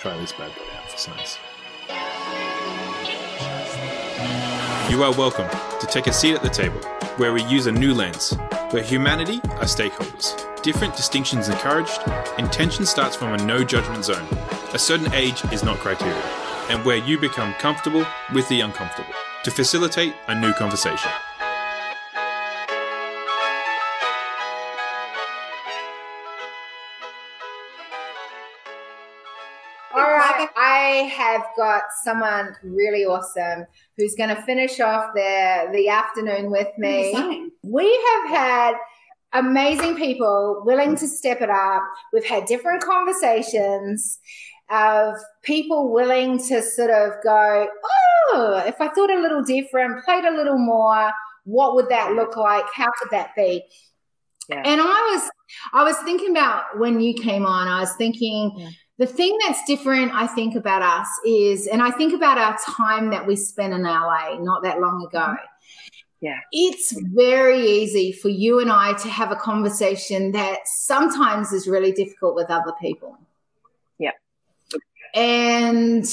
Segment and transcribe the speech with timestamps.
[0.00, 1.38] Try this bad boy out for size.
[4.88, 5.48] You are welcome
[5.80, 6.78] to take a seat at the table,
[7.16, 8.32] where we use a new lens,
[8.70, 10.62] where humanity are stakeholders.
[10.62, 12.00] Different distinctions encouraged,
[12.38, 14.24] intention starts from a no judgment zone.
[14.72, 16.14] A certain age is not criteria,
[16.70, 21.10] and where you become comfortable with the uncomfortable to facilitate a new conversation.
[31.08, 37.50] Have got someone really awesome who's going to finish off the the afternoon with me.
[37.62, 38.74] We have had
[39.32, 41.82] amazing people willing to step it up.
[42.12, 44.18] We've had different conversations
[44.70, 50.24] of people willing to sort of go, oh, if I thought a little different, played
[50.24, 51.10] a little more,
[51.44, 52.64] what would that look like?
[52.74, 53.64] How could that be?
[54.48, 54.62] Yeah.
[54.64, 55.30] And I was
[55.72, 58.68] I was thinking about when you came on, I was thinking yeah.
[58.98, 63.10] The thing that's different, I think, about us is, and I think about our time
[63.10, 65.18] that we spent in LA not that long ago.
[65.18, 65.44] Mm-hmm.
[66.20, 66.40] Yeah.
[66.50, 71.92] It's very easy for you and I to have a conversation that sometimes is really
[71.92, 73.16] difficult with other people.
[74.00, 74.10] Yeah.
[75.14, 76.04] And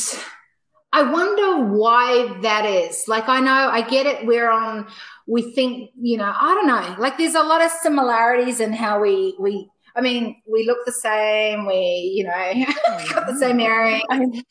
[0.93, 3.05] I wonder why that is.
[3.07, 4.27] Like, I know, I get it.
[4.27, 4.87] We're on,
[5.25, 6.95] we think, you know, I don't know.
[6.99, 10.91] Like, there's a lot of similarities in how we, we, I mean, we look the
[10.91, 11.65] same.
[11.65, 12.65] We, you know,
[13.13, 14.03] got the same earring.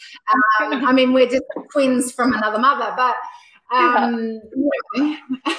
[0.60, 1.42] Um, I mean, we're just
[1.72, 3.16] twins from another mother, but,
[3.74, 4.40] um,
[4.94, 5.16] yeah.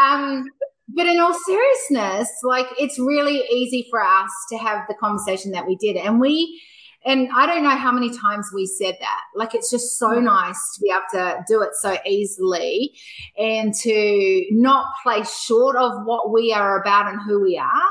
[0.00, 0.44] um,
[0.88, 5.66] but in all seriousness, like it's really easy for us to have the conversation that
[5.66, 6.60] we did, and we
[7.04, 9.20] and I don't know how many times we said that.
[9.34, 10.24] Like, it's just so mm.
[10.24, 12.94] nice to be able to do it so easily
[13.36, 17.88] and to not play short of what we are about and who we are.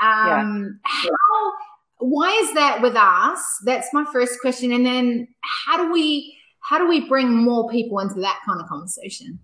[0.00, 1.10] Um, yeah.
[1.10, 1.52] How,
[1.98, 3.40] why is that with us?
[3.64, 4.72] That's my first question.
[4.72, 5.28] And then
[5.66, 9.38] how do we, how do we bring more people into that kind of conversation?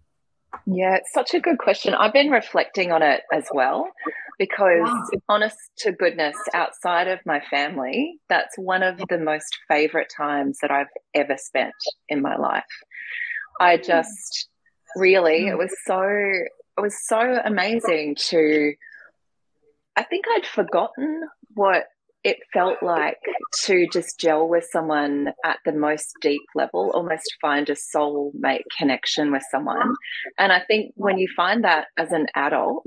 [0.66, 1.94] Yeah, it's such a good question.
[1.94, 3.88] I've been reflecting on it as well
[4.38, 5.04] because, wow.
[5.28, 10.70] honest to goodness, outside of my family, that's one of the most favorite times that
[10.70, 11.74] I've ever spent
[12.08, 12.64] in my life.
[13.60, 14.48] I just
[14.96, 18.72] really, it was so, it was so amazing to,
[19.98, 21.86] I think I'd forgotten what
[22.22, 23.18] it felt like
[23.64, 29.32] to just gel with someone at the most deep level, almost find a soulmate connection
[29.32, 29.92] with someone.
[30.38, 32.86] And I think when you find that as an adult,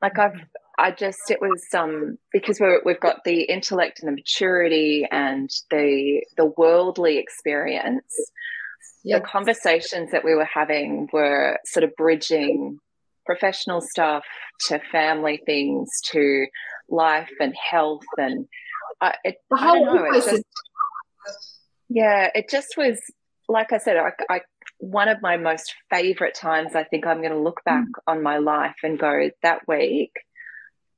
[0.00, 0.38] like I've,
[0.78, 5.50] I just, it was um because we're, we've got the intellect and the maturity and
[5.72, 8.14] the the worldly experience.
[9.02, 9.22] Yep.
[9.22, 12.78] The conversations that we were having were sort of bridging
[13.26, 14.24] professional stuff
[14.68, 16.46] to family things to
[16.88, 18.46] life and health and
[19.00, 20.04] I, it, I know.
[20.04, 20.44] It just,
[21.88, 23.00] yeah, it just was
[23.48, 23.96] like I said.
[23.96, 24.40] I, I
[24.78, 26.74] one of my most favorite times.
[26.74, 28.12] I think I'm going to look back mm.
[28.12, 30.12] on my life and go that week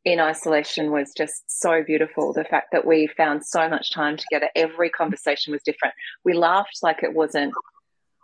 [0.04, 2.32] in isolation was just so beautiful.
[2.32, 4.48] The fact that we found so much time together.
[4.54, 5.94] Every conversation was different.
[6.24, 7.52] We laughed like it wasn't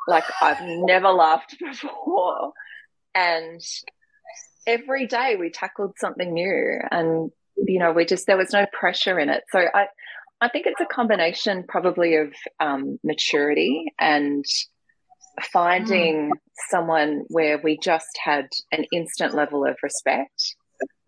[0.06, 2.52] like I've never laughed before,
[3.14, 3.60] and
[4.66, 9.18] every day we tackled something new and you know we just there was no pressure
[9.18, 9.86] in it so i
[10.40, 14.44] i think it's a combination probably of um, maturity and
[15.52, 16.32] finding mm.
[16.70, 20.54] someone where we just had an instant level of respect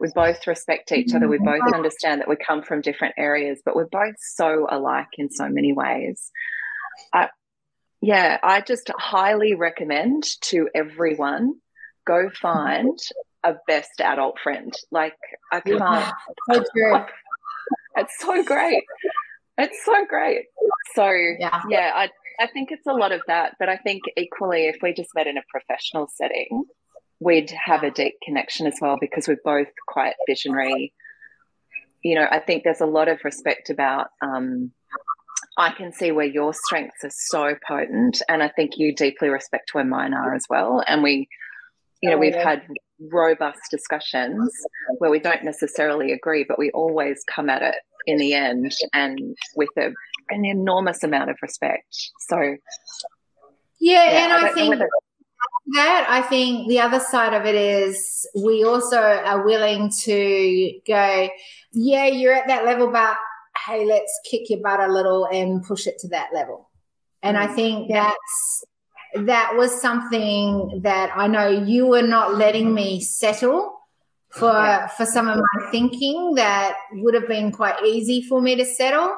[0.01, 1.75] we both respect each other we both mm.
[1.75, 5.73] understand that we come from different areas but we're both so alike in so many
[5.73, 6.31] ways
[7.13, 7.29] I,
[8.01, 11.55] yeah i just highly recommend to everyone
[12.07, 12.99] go find
[13.45, 14.73] a best adult friend.
[14.91, 15.17] Like
[15.53, 15.79] I can't.
[15.79, 16.13] Yeah,
[16.53, 17.05] so true.
[17.97, 18.85] it's so great.
[19.59, 20.47] It's so great.
[20.95, 21.93] So yeah, yeah.
[21.95, 22.09] I
[22.41, 25.27] I think it's a lot of that, but I think equally, if we just met
[25.27, 26.65] in a professional setting,
[27.21, 30.93] we'd have a deep connection as well because we're both quite visionary.
[32.03, 34.09] You know, I think there's a lot of respect about.
[34.21, 34.73] Um,
[35.57, 39.73] I can see where your strengths are so potent, and I think you deeply respect
[39.73, 40.83] where mine are as well.
[40.87, 41.29] And we,
[42.05, 42.63] you know, we've had
[43.01, 44.53] robust discussions
[44.99, 49.19] where we don't necessarily agree, but we always come at it in the end and
[49.57, 49.91] with a,
[50.29, 51.87] an enormous amount of respect.
[52.29, 52.39] So,
[53.81, 54.79] yeah, yeah and I, I think
[55.73, 61.31] that I think the other side of it is we also are willing to go,
[61.73, 63.17] yeah, you're at that level, but
[63.67, 66.69] hey, let's kick your butt a little and push it to that level.
[67.23, 67.55] And I mm.
[67.55, 68.65] think that's
[69.15, 73.79] that was something that I know you were not letting me settle
[74.31, 74.89] for yeah.
[74.89, 79.15] for some of my thinking that would have been quite easy for me to settle.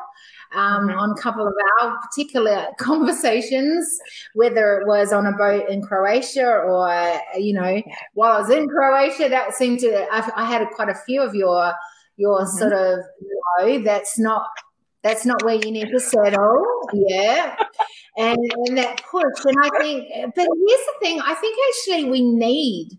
[0.54, 0.98] um, mm-hmm.
[0.98, 3.98] on a couple of our particular conversations,
[4.34, 7.82] whether it was on a boat in Croatia or, you know,
[8.14, 11.34] while I was in Croatia, that seemed to, I, I had quite a few of
[11.34, 11.72] your,
[12.16, 12.58] your mm-hmm.
[12.58, 13.00] sort of,
[13.60, 14.46] no, that's not,
[15.06, 16.64] that's not where you need to settle.
[16.92, 17.56] Yeah.
[18.16, 19.44] And, and that push.
[19.44, 22.98] And I think, but here's the thing I think actually we need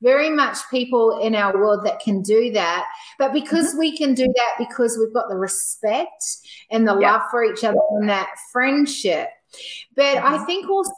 [0.00, 2.86] very much people in our world that can do that.
[3.18, 3.78] But because mm-hmm.
[3.78, 6.22] we can do that, because we've got the respect
[6.70, 9.28] and the love for each other and that friendship.
[9.96, 10.34] But mm-hmm.
[10.34, 10.94] I think also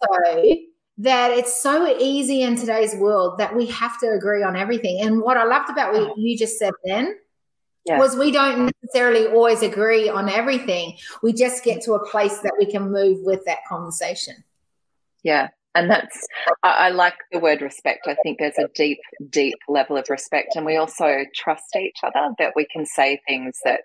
[0.98, 5.00] that it's so easy in today's world that we have to agree on everything.
[5.00, 7.16] And what I loved about what you just said then
[7.90, 7.98] yeah.
[7.98, 10.96] was we don't necessarily always agree on everything.
[11.22, 14.44] We just get to a place that we can move with that conversation.
[15.22, 16.26] Yeah, and that's
[16.62, 18.98] I, I, like the word respect i think there's a deep
[19.28, 23.58] deep level of respect and we also trust each other that we can say things
[23.64, 23.80] that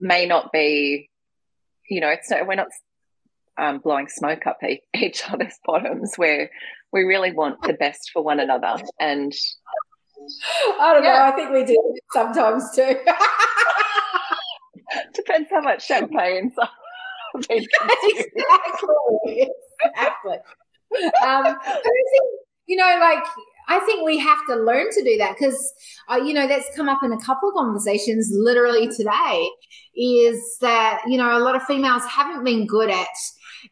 [0.00, 1.08] may not be
[1.88, 2.68] you know it's not we're not
[3.58, 4.58] um, blowing smoke up
[4.94, 6.50] each other's bottoms where
[6.92, 9.32] we really want the best for one another and
[10.80, 11.18] i don't yeah.
[11.18, 12.94] know i think we do sometimes too
[15.14, 16.50] depends how much champagne
[17.48, 18.28] exactly
[19.80, 20.36] exactly
[20.94, 22.24] um, I think,
[22.66, 23.24] you know, like
[23.68, 25.72] I think we have to learn to do that because,
[26.08, 29.48] uh, you know, that's come up in a couple of conversations literally today.
[29.94, 33.06] Is that you know a lot of females haven't been good at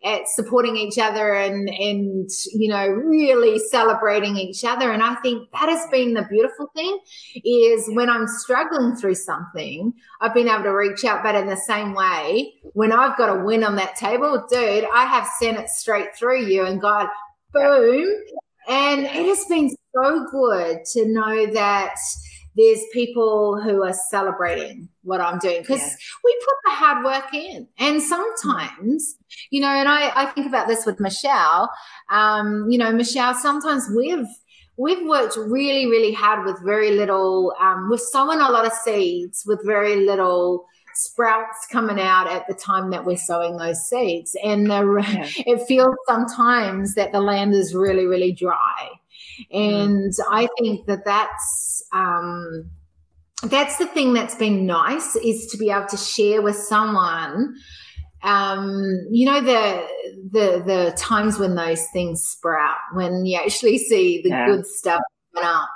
[0.05, 4.91] at supporting each other and and you know really celebrating each other.
[4.93, 6.99] And i think that has been the beautiful thing
[7.45, 11.57] is when i'm struggling through something i've been able to reach out but in the
[11.57, 15.69] same way when i've got a win on that table dude i have sent it
[15.69, 17.09] straight through you and god
[17.53, 18.07] boom.
[18.69, 21.95] And it has been so good to know that
[22.57, 25.95] there's people who are celebrating what I'm doing because yeah.
[26.25, 27.69] we put the hard work in.
[27.79, 29.17] And sometimes,
[29.51, 31.71] you know, and I, I think about this with Michelle.
[32.11, 34.27] Um, you know, Michelle, sometimes we've
[34.81, 39.45] we've worked really, really hard with very little, um, we're sowing a lot of seeds
[39.47, 40.65] with very little
[40.95, 44.35] sprouts coming out at the time that we're sowing those seeds.
[44.43, 45.29] And the, yeah.
[45.47, 48.89] it feels sometimes that the land is really, really dry.
[49.53, 52.71] And I think that that's um,
[53.43, 57.55] that's the thing that's been nice is to be able to share with someone.
[58.23, 59.87] Um, you know the
[60.31, 64.47] the the times when those things sprout, when you actually see the yeah.
[64.47, 65.01] good stuff
[65.35, 65.71] coming up,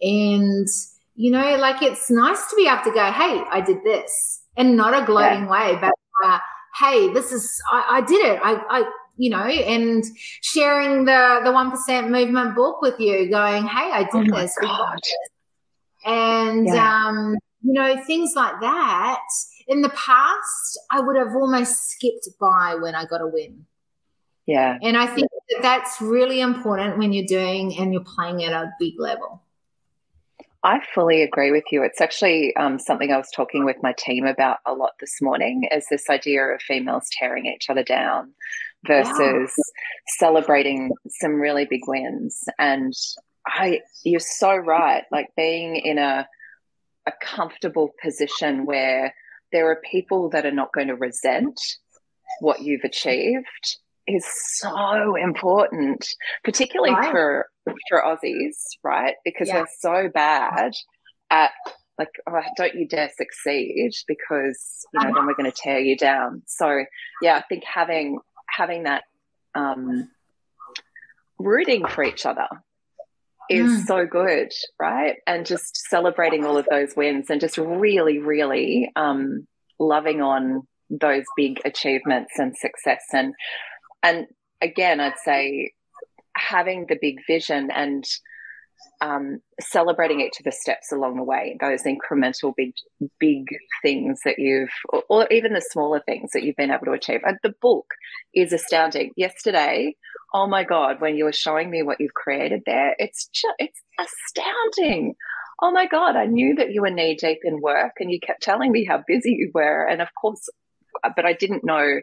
[0.00, 0.68] and
[1.16, 4.76] you know, like it's nice to be able to go, "Hey, I did this," and
[4.76, 5.50] not a gloating yeah.
[5.50, 5.92] way, but
[6.24, 6.38] uh,
[6.78, 8.40] "Hey, this is I, I did it.
[8.42, 8.90] I, I
[9.20, 10.02] you know, and
[10.40, 14.56] sharing the the one percent movement book with you, going, "Hey, I did oh this."
[16.06, 17.06] And yeah.
[17.06, 19.20] um, you know, things like that.
[19.68, 23.66] In the past, I would have almost skipped by when I got a win.
[24.46, 24.78] Yeah.
[24.82, 28.72] And I think that that's really important when you're doing and you're playing at a
[28.80, 29.42] big level.
[30.62, 31.82] I fully agree with you.
[31.82, 35.68] It's actually um, something I was talking with my team about a lot this morning
[35.70, 38.32] is this idea of females tearing each other down
[38.86, 39.52] versus
[40.18, 42.42] celebrating some really big wins.
[42.58, 42.92] And
[43.46, 45.04] I, you're so right.
[45.10, 46.26] Like being in a
[47.06, 49.14] a comfortable position where
[49.52, 51.58] there are people that are not going to resent
[52.40, 54.24] what you've achieved is
[54.56, 56.06] so important,
[56.44, 57.10] particularly right.
[57.10, 57.48] for
[57.88, 59.14] for Aussies, right?
[59.24, 59.60] Because yeah.
[59.60, 60.72] we're so bad
[61.30, 61.52] at
[61.98, 65.96] like, oh, don't you dare succeed because you know then we're going to tear you
[65.96, 66.42] down.
[66.46, 66.84] So
[67.22, 68.18] yeah, I think having
[68.56, 69.04] having that
[69.54, 70.08] um,
[71.38, 72.48] rooting for each other
[73.48, 73.86] is mm.
[73.86, 75.16] so good, right?
[75.26, 79.46] And just celebrating all of those wins and just really, really um,
[79.78, 83.32] loving on those big achievements and success and
[84.02, 84.26] and
[84.60, 85.72] again i'd say
[86.36, 88.04] having the big vision and
[89.00, 92.72] um, celebrating each of the steps along the way, those incremental big,
[93.18, 93.46] big
[93.82, 97.20] things that you've, or, or, even the smaller things that you've been able to achieve.
[97.24, 97.86] And the book
[98.34, 99.12] is astounding.
[99.16, 99.96] Yesterday,
[100.34, 103.80] oh my God, when you were showing me what you've created there, it's just, it's
[103.98, 105.14] astounding.
[105.62, 108.42] Oh my God, I knew that you were knee deep in work and you kept
[108.42, 109.86] telling me how busy you were.
[109.86, 110.48] And of course,
[111.16, 112.00] but I didn't know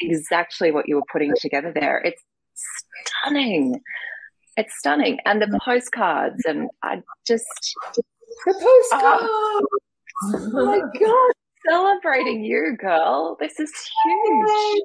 [0.00, 1.98] exactly what you were putting together there.
[1.98, 2.22] It's
[2.54, 3.80] stunning.
[4.60, 5.18] It's stunning.
[5.24, 7.46] And the postcards, and I just.
[8.46, 9.24] The postcards!
[9.26, 9.66] Oh,
[10.24, 11.32] oh my God.
[11.68, 13.36] Celebrating you, girl.
[13.40, 13.72] This is
[14.04, 14.82] huge.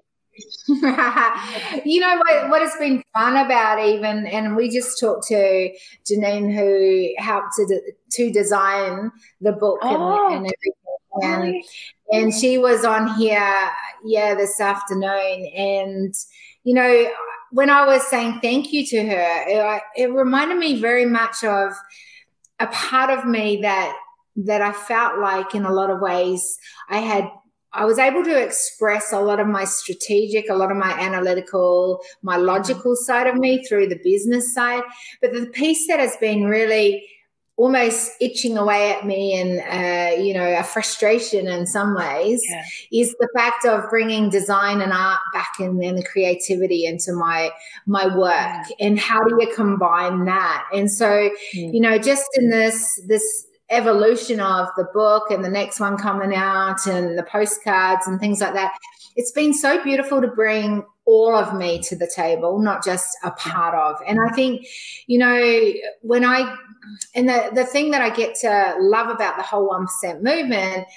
[1.86, 5.70] you know what, what has been fun about even and we just talked to
[6.06, 10.28] Janine who helped to, to design the book oh.
[10.34, 10.74] and, and, everything
[11.22, 11.64] and
[12.12, 13.72] and she was on here,
[14.04, 16.14] yeah, this afternoon, and
[16.64, 17.08] you know,
[17.52, 21.74] when I was saying thank you to her, it, it reminded me very much of
[22.60, 23.96] a part of me that
[24.38, 26.58] that I felt like in a lot of ways
[26.90, 27.30] I had
[27.76, 32.00] I was able to express a lot of my strategic, a lot of my analytical,
[32.22, 34.82] my logical side of me through the business side.
[35.22, 37.06] But the piece that has been really
[37.58, 42.64] almost itching away at me and uh, you know a frustration in some ways yeah.
[42.92, 47.50] is the fact of bringing design and art back in and the creativity into my
[47.86, 48.64] my work yeah.
[48.80, 51.74] and how do you combine that and so mm.
[51.74, 56.36] you know just in this this evolution of the book and the next one coming
[56.36, 58.78] out and the postcards and things like that
[59.16, 63.32] it's been so beautiful to bring all of me to the table not just a
[63.32, 64.66] part of and i think
[65.08, 66.56] you know when i
[67.16, 70.88] and the, the thing that i get to love about the whole 1% movement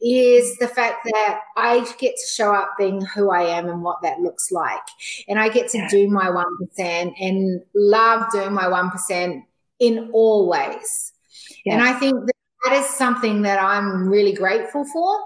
[0.00, 4.00] is the fact that I get to show up being who I am and what
[4.02, 4.82] that looks like.
[5.28, 9.42] And I get to do my 1% and love doing my 1%
[9.80, 11.12] in all ways.
[11.64, 11.74] Yeah.
[11.74, 12.32] And I think that,
[12.64, 15.16] that is something that I'm really grateful for.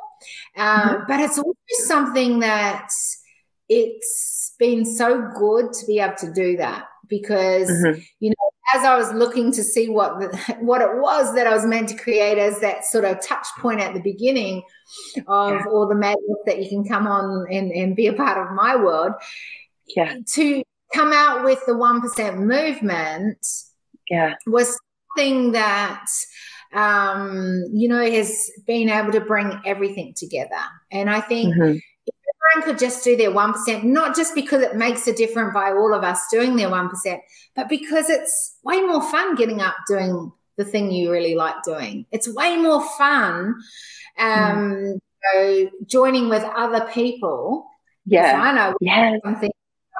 [0.57, 1.03] Um, mm-hmm.
[1.07, 1.53] But it's also
[1.85, 2.89] something that
[3.73, 8.01] it's been so good to be able to do that because, mm-hmm.
[8.21, 11.55] you know, as I was looking to see what the, what it was that I
[11.55, 14.63] was meant to create as that sort of touch point at the beginning
[15.27, 15.65] of yeah.
[15.71, 18.77] all the madness that you can come on and, and be a part of my
[18.77, 19.13] world,
[19.97, 20.63] yeah, to
[20.95, 23.39] come out with the one percent movement,
[24.11, 24.79] yeah, was
[25.17, 26.07] something that
[26.73, 30.63] um, you know, has been able to bring everything together.
[30.91, 31.79] And I think mm-hmm.
[32.51, 35.95] Everyone could just do their 1%, not just because it makes a difference by all
[35.95, 37.21] of us doing their 1%,
[37.55, 42.07] but because it's way more fun getting up doing the thing you really like doing.
[42.11, 43.55] It's way more fun
[44.19, 44.99] um,
[45.35, 45.71] mm.
[45.87, 47.67] joining with other people.
[48.05, 48.41] Yeah.
[48.41, 49.17] I know yeah.
[49.25, 49.51] something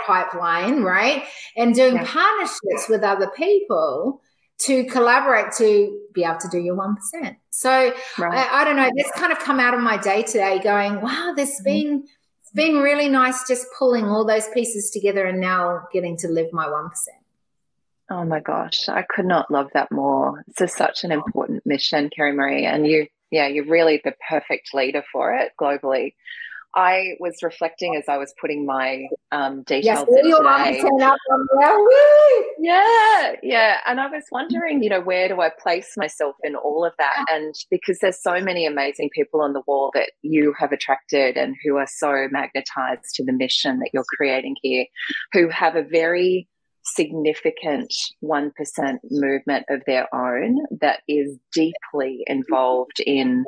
[0.07, 1.25] pipeline, right?
[1.57, 2.05] And doing yeah.
[2.07, 4.21] partnerships with other people
[4.61, 7.37] to collaborate to be able to do your 1%.
[7.51, 7.71] So
[8.19, 8.49] right.
[8.49, 11.35] I, I, don't know, this kind of come out of my day today going, wow,
[11.37, 11.65] has mm-hmm.
[11.65, 12.05] been,
[12.55, 16.67] been really nice just pulling all those pieces together and now getting to live my
[16.67, 16.91] 1%.
[18.11, 20.45] Oh my gosh, I could not love that more.
[20.47, 25.03] This is such an important mission, Kiri-Maree, and you, yeah, you're really the perfect leader
[25.13, 26.15] for it globally.
[26.75, 30.81] I was reflecting as I was putting my um, details yes, in today.
[32.59, 33.79] Yeah, yeah.
[33.87, 37.25] And I was wondering, you know, where do I place myself in all of that?
[37.31, 41.57] And because there's so many amazing people on the wall that you have attracted and
[41.65, 44.87] who are so magnetized to the mission that you're creating here,
[45.33, 46.49] who have a very
[46.85, 48.51] significant 1%
[49.11, 53.45] movement of their own that is deeply involved in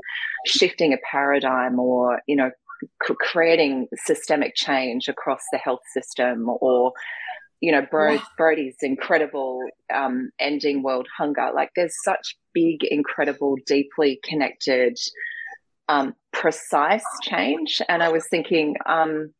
[0.46, 2.50] shifting a paradigm or you know
[3.00, 6.92] creating systemic change across the health system or
[7.60, 9.62] you know Bro- Brody's incredible
[9.92, 11.50] um, ending world hunger.
[11.54, 14.98] Like there's such big incredible deeply connected
[15.88, 17.80] um, precise change.
[17.88, 19.32] And i was thinking um,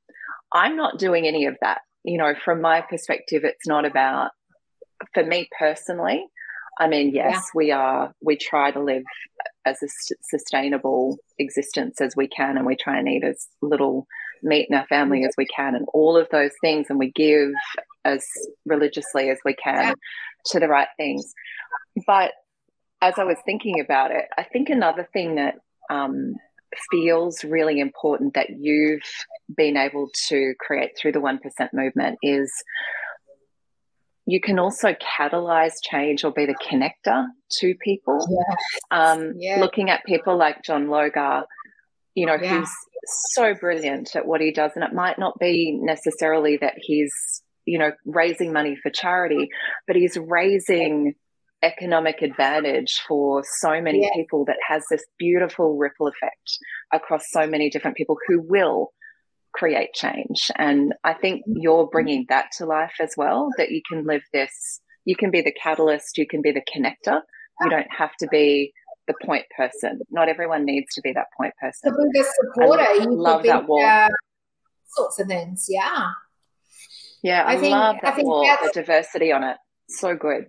[0.53, 1.81] i'm not doing any of that.
[2.05, 4.31] You know from my perspective it's not about
[5.13, 6.27] for me personally
[6.79, 7.41] I mean, yes, yeah.
[7.55, 9.05] we are, we try to live
[9.66, 9.88] as a
[10.23, 14.06] sustainable existence as we can, and we try and eat as little
[14.42, 17.52] meat in our family as we can, and all of those things, and we give
[18.04, 18.25] as
[18.66, 19.94] religiously as we can
[20.47, 21.33] to the right things.
[22.06, 22.33] But
[23.00, 25.56] as I was thinking about it, I think another thing that
[25.90, 26.35] um,
[26.90, 29.02] feels really important that you've
[29.54, 31.38] been able to create through the 1%
[31.73, 32.52] movement is
[34.26, 38.19] you can also catalyze change or be the connector to people.
[38.28, 38.59] Yes.
[38.90, 39.61] Um, yeah.
[39.61, 41.45] Looking at people like John Logar,
[42.14, 42.59] you know, yeah.
[42.59, 42.71] who's
[43.33, 44.73] so brilliant at what he does.
[44.75, 47.12] And it might not be necessarily that he's,
[47.66, 49.49] you know, raising money for charity,
[49.87, 51.14] but he's raising
[51.62, 54.09] economic advantage for so many yeah.
[54.14, 56.59] people that has this beautiful ripple effect
[56.93, 58.90] across so many different people who will
[59.55, 60.51] create change.
[60.57, 64.81] And I think you're bringing that to life as well that you can live this,
[65.05, 67.21] you can be the catalyst, you can be the connector.
[67.61, 68.73] You don't have to be
[69.07, 70.01] the point person.
[70.11, 71.93] Not everyone needs to be that point person.
[71.93, 73.85] To be the supporter, you love that wall.
[73.85, 74.09] Uh,
[74.89, 76.11] sorts of things, yeah.
[77.23, 79.57] Yeah, I, I think, love that I think wall, the diversity on it.
[79.89, 80.47] So good.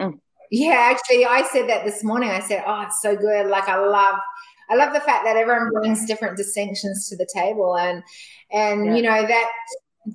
[0.00, 0.20] Mm.
[0.50, 2.30] Yeah, actually, I said that this morning.
[2.30, 4.18] I said, "Oh, it's so good." Like I love
[4.68, 8.02] I love the fact that everyone brings different distinctions to the table, and
[8.52, 8.94] and yeah.
[8.96, 9.50] you know that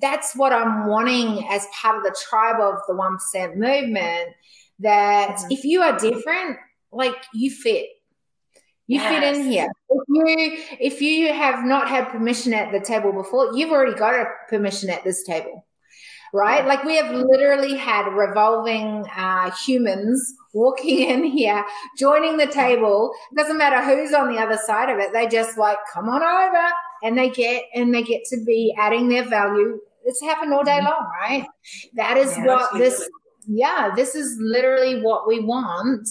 [0.01, 4.29] that's what I'm wanting as part of the tribe of the one percent movement.
[4.79, 5.51] That mm-hmm.
[5.51, 6.57] if you are different,
[6.91, 7.87] like you fit,
[8.87, 9.09] You yes.
[9.09, 9.67] fit in here.
[9.89, 14.15] If you if you have not had permission at the table before, you've already got
[14.15, 15.65] a permission at this table,
[16.33, 16.65] right?
[16.65, 21.63] Like we have literally had revolving uh, humans walking in here,
[21.97, 23.11] joining the table.
[23.35, 25.13] Doesn't matter who's on the other side of it.
[25.13, 26.67] They just like come on over,
[27.03, 29.79] and they get and they get to be adding their value.
[30.03, 30.85] It's happened all day mm-hmm.
[30.85, 31.47] long, right?
[31.95, 33.09] That is yeah, what this.
[33.47, 36.07] Yeah, this is literally what we want.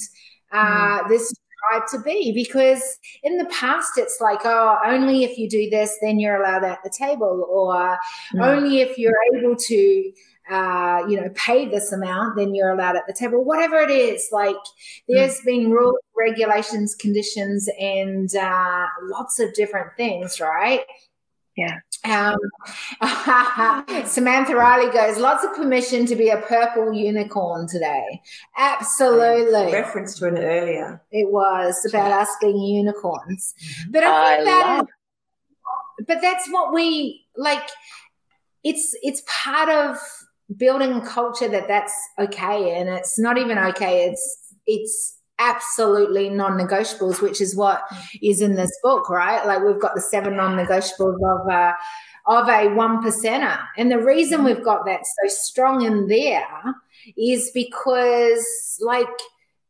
[0.52, 1.08] Uh, mm.
[1.08, 1.32] This
[1.70, 2.82] tribe to be because
[3.22, 6.78] in the past it's like oh only if you do this then you're allowed at
[6.82, 7.98] the table or
[8.34, 8.44] mm.
[8.46, 10.12] only if you're able to
[10.50, 14.28] uh, you know pay this amount then you're allowed at the table whatever it is
[14.32, 14.56] like
[15.08, 15.44] there's mm.
[15.44, 20.82] been rules regulations conditions and uh, lots of different things right
[21.56, 21.80] yeah.
[22.04, 22.38] Um,
[24.06, 28.22] Samantha Riley goes, lots of permission to be a purple unicorn today.
[28.56, 29.72] Absolutely.
[29.72, 31.02] Reference to it earlier.
[31.10, 33.54] It was about us being unicorns.
[33.62, 33.90] Mm-hmm.
[33.92, 34.88] But I think I that love-
[35.98, 37.68] is, but that's what we like.
[38.64, 39.98] It's it's part of
[40.56, 43.68] building a culture that that's okay, and it's not even mm.
[43.70, 44.06] okay.
[44.08, 48.18] It's it's absolutely non-negotiables, which is what mm.
[48.22, 49.46] is in this book, right?
[49.46, 51.74] Like we've got the seven non-negotiables of a
[52.26, 54.46] of a one percenter, and the reason mm-hmm.
[54.46, 56.46] we've got that so strong in there
[57.16, 59.08] is because, like,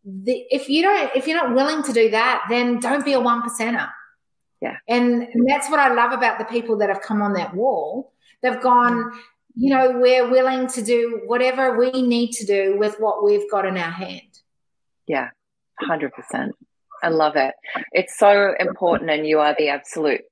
[0.04, 3.20] the, if you don't, if you're not willing to do that, then don't be a
[3.20, 3.88] one percenter.
[4.60, 7.54] Yeah, and, and that's what I love about the people that have come on that
[7.54, 8.12] wall.
[8.42, 9.04] They've gone.
[9.04, 9.18] Mm.
[9.54, 13.66] You know, we're willing to do whatever we need to do with what we've got
[13.66, 14.23] in our hand.
[15.07, 15.30] Yeah.
[15.83, 16.50] 100%.
[17.02, 17.54] I love it.
[17.92, 20.23] It's so important, and you are the absolute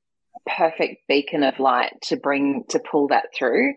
[0.47, 3.75] perfect beacon of light to bring to pull that through.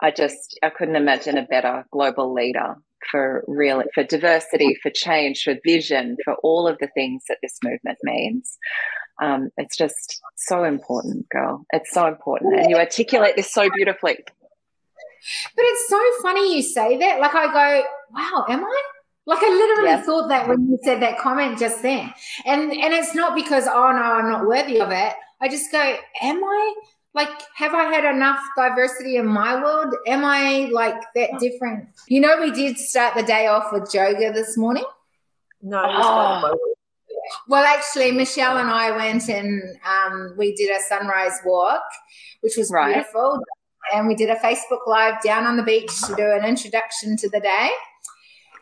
[0.00, 2.76] I just I couldn't imagine a better global leader
[3.10, 7.58] for real for diversity, for change, for vision, for all of the things that this
[7.62, 8.58] movement means.
[9.20, 11.64] Um, it's just so important, girl.
[11.72, 14.18] It's so important, and you articulate this so beautifully.
[15.56, 17.20] But it's so funny you say that.
[17.20, 18.82] Like I go, wow, am I?
[19.24, 20.06] Like I literally yes.
[20.06, 22.12] thought that when you said that comment just then.
[22.44, 25.12] And and it's not because oh no, I'm not worthy of it.
[25.40, 26.74] I just go, am I?
[27.14, 29.94] Like, have I had enough diversity in my world?
[30.06, 31.88] Am I like that different?
[32.08, 34.84] You know, we did start the day off with yoga this morning.
[35.60, 36.58] No, oh.
[37.48, 41.82] well, actually, Michelle and I went and um, we did a sunrise walk,
[42.40, 42.94] which was right.
[42.94, 43.42] beautiful.
[43.94, 47.28] And we did a Facebook Live down on the beach to do an introduction to
[47.28, 47.70] the day.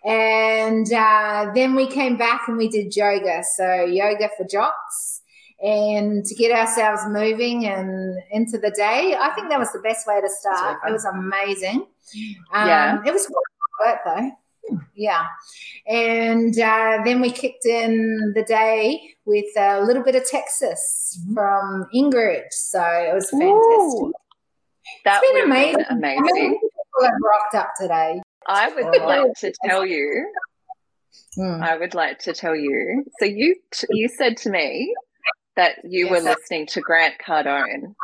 [0.05, 3.43] And uh, then we came back and we did yoga.
[3.57, 5.21] So, yoga for jocks
[5.63, 9.15] and to get ourselves moving and into the day.
[9.19, 10.79] I think that was the best way to start.
[10.89, 11.87] It was amazing.
[12.53, 13.03] Um, yeah.
[13.05, 13.31] It was
[13.85, 14.31] work though.
[14.95, 15.27] Yeah.
[15.87, 21.35] And uh, then we kicked in the day with a little bit of Texas mm-hmm.
[21.35, 22.53] from Ingrid.
[22.53, 23.49] So it was fantastic.
[23.49, 24.13] Ooh,
[25.05, 25.85] that it's been amazing.
[25.91, 26.59] amazing.
[26.61, 28.21] People have rocked up today.
[28.47, 30.33] I would like to tell you.
[31.39, 31.63] Mm.
[31.63, 33.05] I would like to tell you.
[33.19, 33.57] So you
[33.91, 34.95] you said to me
[35.57, 36.11] that you yes.
[36.11, 37.95] were listening to Grant Cardone,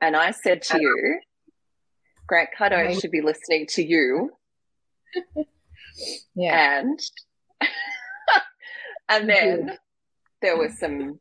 [0.00, 1.20] and I said to you,
[2.26, 4.30] Grant Cardone should be listening to you.
[6.34, 7.00] yeah, and
[9.08, 9.78] and then
[10.42, 11.18] there were some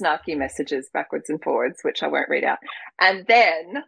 [0.00, 2.58] snarky messages backwards and forwards, which I won't read out,
[3.00, 3.84] and then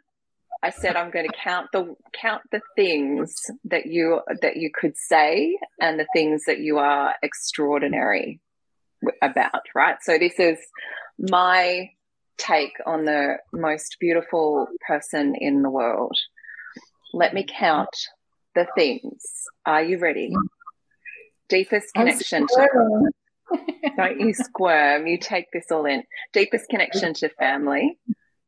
[0.66, 4.96] I said I'm going to count the count the things that you that you could
[4.96, 8.40] say and the things that you are extraordinary
[9.22, 9.96] about, right?
[10.02, 10.58] So this is
[11.20, 11.90] my
[12.36, 16.16] take on the most beautiful person in the world.
[17.14, 17.96] Let me count
[18.56, 19.22] the things.
[19.64, 20.34] Are you ready?
[21.48, 23.10] Deepest connection to
[23.96, 26.02] don't you squirm, you take this all in.
[26.32, 27.96] Deepest connection to family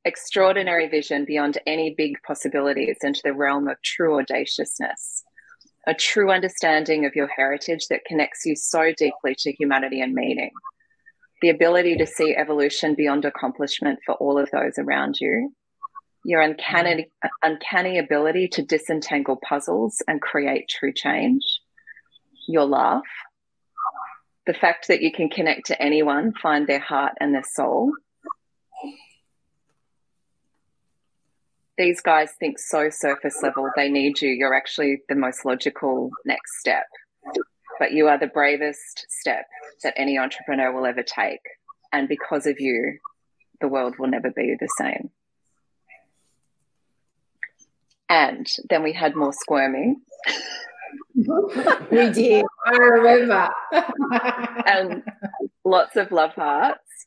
[0.09, 5.23] extraordinary vision beyond any big possibilities into the realm of true audaciousness,
[5.87, 10.51] a true understanding of your heritage that connects you so deeply to humanity and meaning,
[11.43, 15.53] the ability to see evolution beyond accomplishment for all of those around you,
[16.25, 17.11] your uncanny,
[17.43, 21.43] uncanny ability to disentangle puzzles and create true change,
[22.49, 23.03] your laugh,
[24.47, 27.93] the fact that you can connect to anyone, find their heart and their soul
[31.79, 34.31] these guys think so surface level, they need you.
[34.31, 36.87] You're actually the most logical next step.
[37.79, 39.47] But you are the bravest step
[39.85, 41.41] that any entrepreneur will ever take.
[41.93, 42.99] And because of you,
[43.61, 45.11] the world will never be the same.
[48.09, 50.01] And then we had more squirming.
[51.15, 52.45] we did.
[52.67, 53.51] I remember.
[54.67, 55.03] and
[55.65, 57.07] lots of love hearts.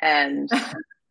[0.00, 0.48] and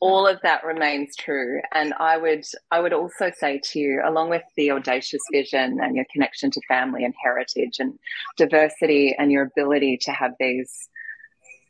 [0.00, 1.60] all of that remains true.
[1.72, 5.96] And i would i would also say to you along with the audacious vision and
[5.96, 7.98] your connection to family and heritage and
[8.36, 10.88] diversity and your ability to have these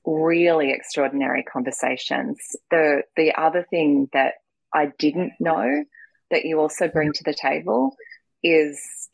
[0.04, 2.38] really extraordinary conversations
[2.70, 4.34] the the other thing that
[4.74, 5.84] i didn't know
[6.30, 7.94] that you also bring to the table
[8.42, 9.08] is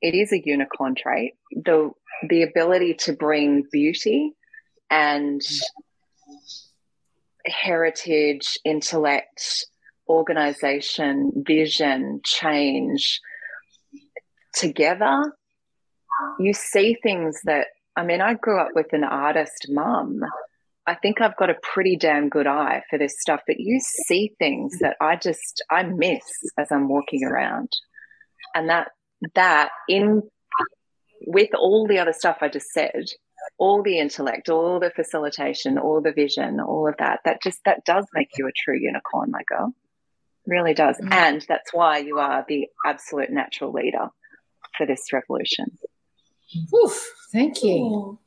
[0.00, 1.90] it is a unicorn trait the
[2.28, 4.32] the ability to bring beauty
[4.90, 5.40] and
[7.46, 9.66] heritage, intellect,
[10.08, 13.20] organization, vision, change
[14.54, 15.32] together,
[16.38, 20.20] you see things that, I mean, I grew up with an artist mum.
[20.86, 24.32] I think I've got a pretty damn good eye for this stuff, but you see
[24.38, 26.22] things that I just, I miss
[26.58, 27.70] as I'm walking around.
[28.54, 28.88] And that,
[29.34, 30.22] that in,
[31.26, 33.04] with all the other stuff I just said,
[33.58, 37.84] all the intellect, all the facilitation, all the vision, all of that, that just that
[37.84, 39.74] does make you a true unicorn, my girl.
[40.46, 40.96] Really does.
[40.96, 41.12] Mm-hmm.
[41.12, 44.08] And that's why you are the absolute natural leader
[44.76, 45.78] for this revolution.
[46.74, 48.18] Oof, thank you.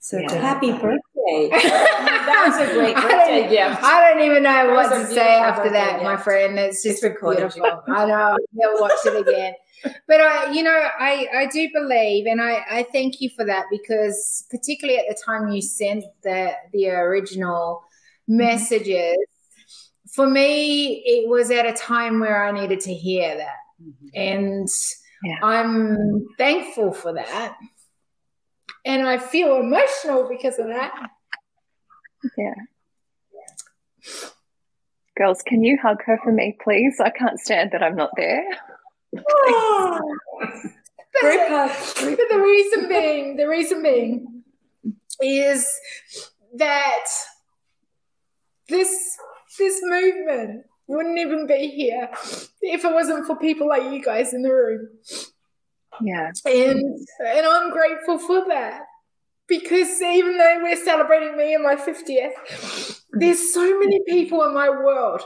[0.00, 0.32] So yeah.
[0.34, 1.48] happy birthday.
[1.50, 3.82] that was a great birthday gift.
[3.82, 6.58] I don't even know what to say after that, my friend.
[6.58, 7.52] It's just recorded.
[7.88, 8.36] I know.
[8.62, 9.54] I'll watch it again
[10.08, 13.66] but I, you know, I, I do believe, and I, I thank you for that
[13.70, 17.82] because particularly at the time you sent the the original
[18.26, 19.16] messages,
[20.12, 24.08] for me, it was at a time where I needed to hear that, mm-hmm.
[24.14, 24.68] and
[25.24, 25.38] yeah.
[25.42, 27.56] I'm thankful for that,
[28.88, 31.10] and I feel emotional because of that.
[32.36, 32.54] Yeah.
[35.16, 36.98] Girls, can you hug her for me, please?
[36.98, 38.44] I can't stand that I'm not there.
[39.12, 39.22] but,
[41.20, 44.42] but the reason being, the reason being
[45.20, 45.68] is
[46.56, 47.04] that
[48.68, 49.18] this
[49.58, 52.08] this movement wouldn't even be here
[52.62, 54.88] if it wasn't for people like you guys in the room.
[56.02, 56.30] Yeah.
[56.44, 58.82] And and I'm grateful for that.
[59.46, 64.68] Because even though we're celebrating me and my 50th, there's so many people in my
[64.68, 65.22] world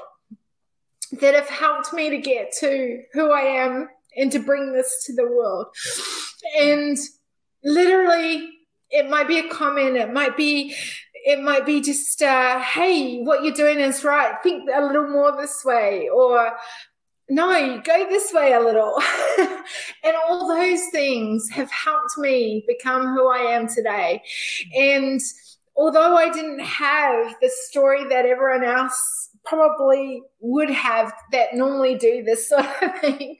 [1.21, 5.15] that have helped me to get to who I am and to bring this to
[5.15, 5.67] the world.
[6.61, 6.97] And
[7.65, 8.49] literally,
[8.91, 10.75] it might be a comment, it might be
[11.25, 15.37] it might be just uh, hey what you're doing is right think a little more
[15.37, 16.51] this way or
[17.35, 19.01] no go this way a little
[20.05, 24.23] and all those things have helped me become who i am today
[24.77, 25.21] and
[25.77, 32.23] although i didn't have the story that everyone else probably would have that normally do
[32.23, 33.39] this sort of thing.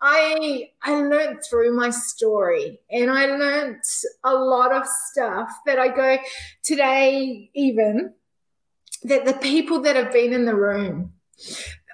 [0.00, 3.82] I I learned through my story and I learned
[4.22, 6.18] a lot of stuff that I go
[6.62, 8.12] today even
[9.04, 11.12] that the people that have been in the room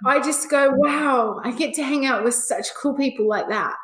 [0.05, 3.75] I just go wow I get to hang out with such cool people like that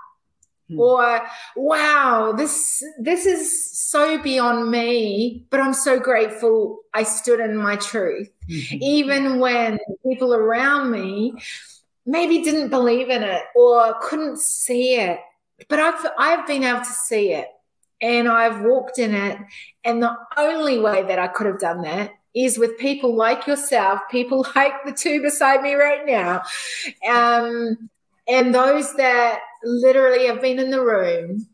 [0.68, 0.80] Hmm.
[0.80, 1.22] Or
[1.54, 7.76] wow, this this is so beyond me, but I'm so grateful I stood in my
[7.76, 8.30] truth.
[8.50, 8.78] Mm-hmm.
[8.80, 11.34] Even when people around me
[12.04, 15.20] maybe didn't believe in it or couldn't see it.
[15.68, 17.48] But I've I've been able to see it
[18.00, 19.38] and I've walked in it.
[19.84, 24.00] And the only way that I could have done that is with people like yourself,
[24.10, 26.42] people like the two beside me right now,
[27.08, 27.88] um,
[28.28, 31.46] and those that literally have been in the room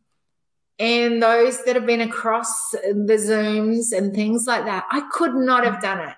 [0.78, 5.64] and those that have been across the Zooms and things like that, I could not
[5.64, 6.16] have done it.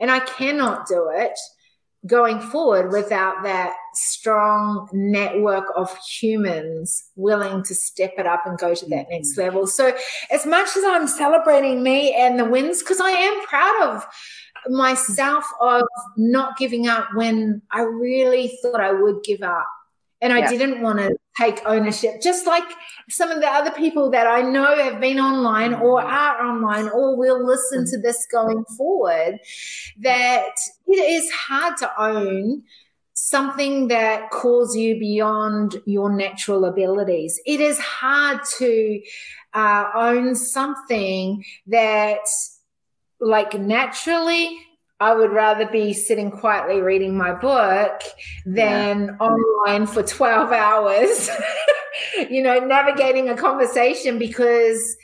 [0.00, 1.38] And I cannot do it
[2.06, 8.74] going forward without that strong network of humans willing to step it up and go
[8.74, 9.42] to that next mm-hmm.
[9.42, 9.66] level.
[9.66, 9.94] So,
[10.30, 14.06] as much as I'm celebrating me and the wins, because I am proud of
[14.68, 15.82] myself of
[16.16, 19.66] not giving up when I really thought I would give up
[20.22, 20.48] and I yeah.
[20.48, 22.64] didn't want to take ownership, just like
[23.10, 27.16] some of the other people that I know have been online or are online or
[27.16, 29.38] will listen to this going forward,
[30.00, 30.54] that
[30.86, 32.62] it is hard to own
[33.14, 37.40] something that calls you beyond your natural abilities.
[37.44, 39.00] It is hard to
[39.54, 42.26] uh, own something that,
[43.20, 44.58] like, naturally
[45.02, 48.02] I would rather be sitting quietly reading my book
[48.46, 49.16] than yeah.
[49.18, 51.28] online for 12 hours,
[52.30, 54.96] you know, navigating a conversation because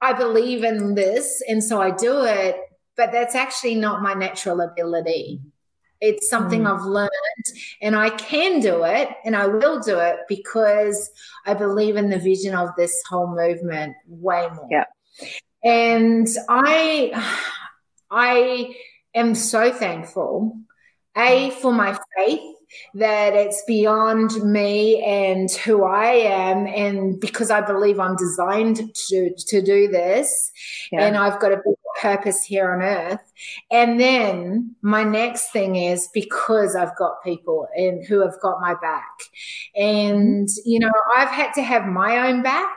[0.00, 2.60] I believe in this and so I do it,
[2.96, 5.40] but that's actually not my natural ability.
[6.00, 6.72] It's something mm.
[6.72, 7.10] I've learned
[7.82, 11.10] and I can do it and I will do it because
[11.44, 14.68] I believe in the vision of this whole movement way more.
[14.70, 14.84] Yeah.
[15.64, 17.10] And I
[18.12, 18.76] I
[19.14, 20.58] am so thankful,
[21.16, 22.54] A, for my faith
[22.94, 29.34] that it's beyond me and who I am, and because I believe I'm designed to
[29.34, 30.52] to do this,
[30.92, 31.06] yeah.
[31.06, 33.32] and I've got a big purpose here on earth.
[33.70, 38.74] And then my next thing is because I've got people and who have got my
[38.74, 39.12] back,
[39.74, 42.76] and you know I've had to have my own back.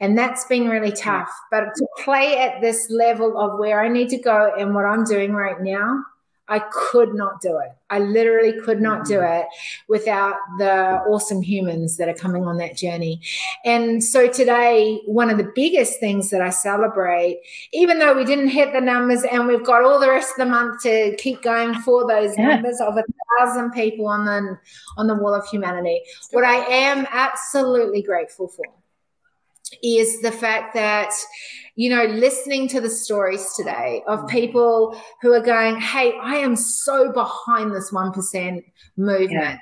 [0.00, 1.30] And that's been really tough.
[1.50, 5.04] But to play at this level of where I need to go and what I'm
[5.04, 6.02] doing right now,
[6.48, 7.70] I could not do it.
[7.88, 9.40] I literally could not do mm.
[9.40, 9.46] it
[9.88, 13.22] without the awesome humans that are coming on that journey.
[13.64, 17.40] And so today, one of the biggest things that I celebrate,
[17.72, 20.50] even though we didn't hit the numbers and we've got all the rest of the
[20.50, 22.48] month to keep going for those yeah.
[22.48, 23.04] numbers of a
[23.38, 24.58] thousand people on the
[24.98, 28.64] on the wall of humanity, what I am absolutely grateful for
[29.82, 31.12] is the fact that
[31.74, 34.28] you know, listening to the stories today of mm.
[34.28, 38.62] people who are going, Hey, I am so behind this 1%
[38.96, 39.30] movement.
[39.30, 39.58] Yeah.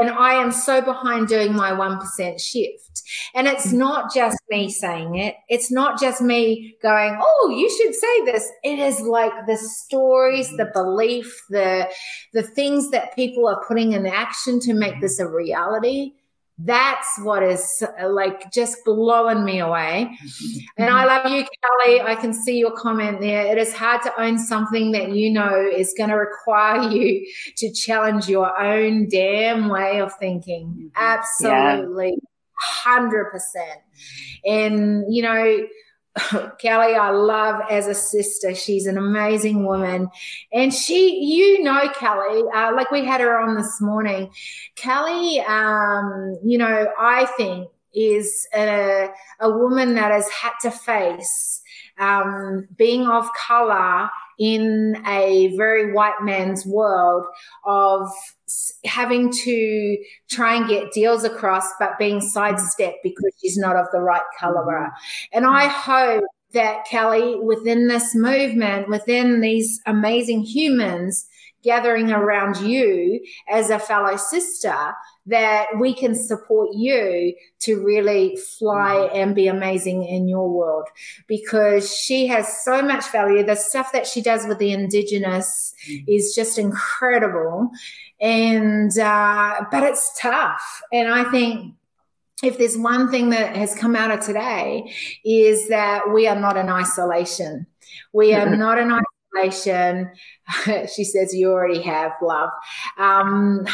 [0.00, 3.02] And I am so behind doing my 1% shift.
[3.34, 3.78] And it's mm.
[3.78, 5.36] not just me saying it.
[5.48, 8.46] It's not just me going, Oh, you should say this.
[8.62, 10.72] It is like the stories, the mm.
[10.74, 11.88] belief, the,
[12.34, 16.12] the things that people are putting in action to make this a reality
[16.58, 20.18] that's what is like just blowing me away.
[20.76, 22.00] And I love you, Kelly.
[22.00, 23.46] I can see your comment there.
[23.46, 27.72] It is hard to own something that you know is going to require you to
[27.72, 30.68] challenge your own damn way of thinking.
[30.68, 30.86] Mm-hmm.
[30.94, 32.10] Absolutely.
[32.10, 32.28] Yeah.
[32.86, 33.40] 100%.
[34.44, 35.58] And, you know,
[36.58, 38.54] Kelly, I love as a sister.
[38.54, 40.08] She's an amazing woman.
[40.52, 44.30] And she, you know, Kelly, uh, like we had her on this morning.
[44.76, 49.08] Kelly, um, you know, I think is a,
[49.40, 51.62] a woman that has had to face
[51.98, 57.24] um, being of color in a very white man's world
[57.66, 58.08] of
[58.84, 59.98] having to
[60.30, 64.64] try and get deals across, but being sidestepped because she's not of the right color.
[64.64, 65.36] Mm-hmm.
[65.36, 71.26] And I hope that Kelly, within this movement, within these amazing humans
[71.62, 74.94] gathering around you as a fellow sister,
[75.26, 79.16] that we can support you to really fly mm-hmm.
[79.16, 80.88] and be amazing in your world
[81.26, 83.44] because she has so much value.
[83.44, 86.04] The stuff that she does with the Indigenous mm-hmm.
[86.08, 87.70] is just incredible.
[88.20, 90.82] And, uh, but it's tough.
[90.92, 91.74] And I think
[92.42, 94.92] if there's one thing that has come out of today
[95.24, 97.66] is that we are not in isolation.
[98.12, 98.92] We are not in
[100.94, 102.50] she says you already have love.
[102.98, 103.66] Um,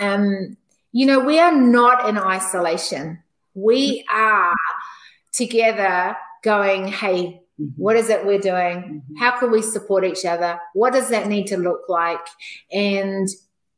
[0.00, 0.56] um,
[0.92, 3.22] you know, we are not in isolation.
[3.54, 4.54] We are
[5.32, 7.66] together going, hey, mm-hmm.
[7.76, 9.02] what is it we're doing?
[9.02, 9.16] Mm-hmm.
[9.16, 10.58] How can we support each other?
[10.74, 12.24] What does that need to look like?
[12.72, 13.28] And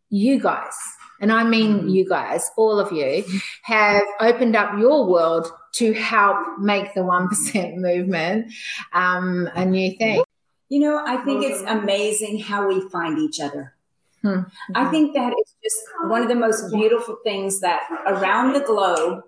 [0.09, 0.75] you guys,
[1.21, 1.89] and I mean mm-hmm.
[1.89, 3.25] you guys, all of you,
[3.63, 8.53] have opened up your world to help make the 1% movement
[8.93, 10.23] um, a new thing.
[10.71, 13.75] You know, I think it's amazing how we find each other.
[14.23, 14.43] Hmm.
[14.75, 15.77] I think that is just
[16.09, 19.25] one of the most beautiful things that around the globe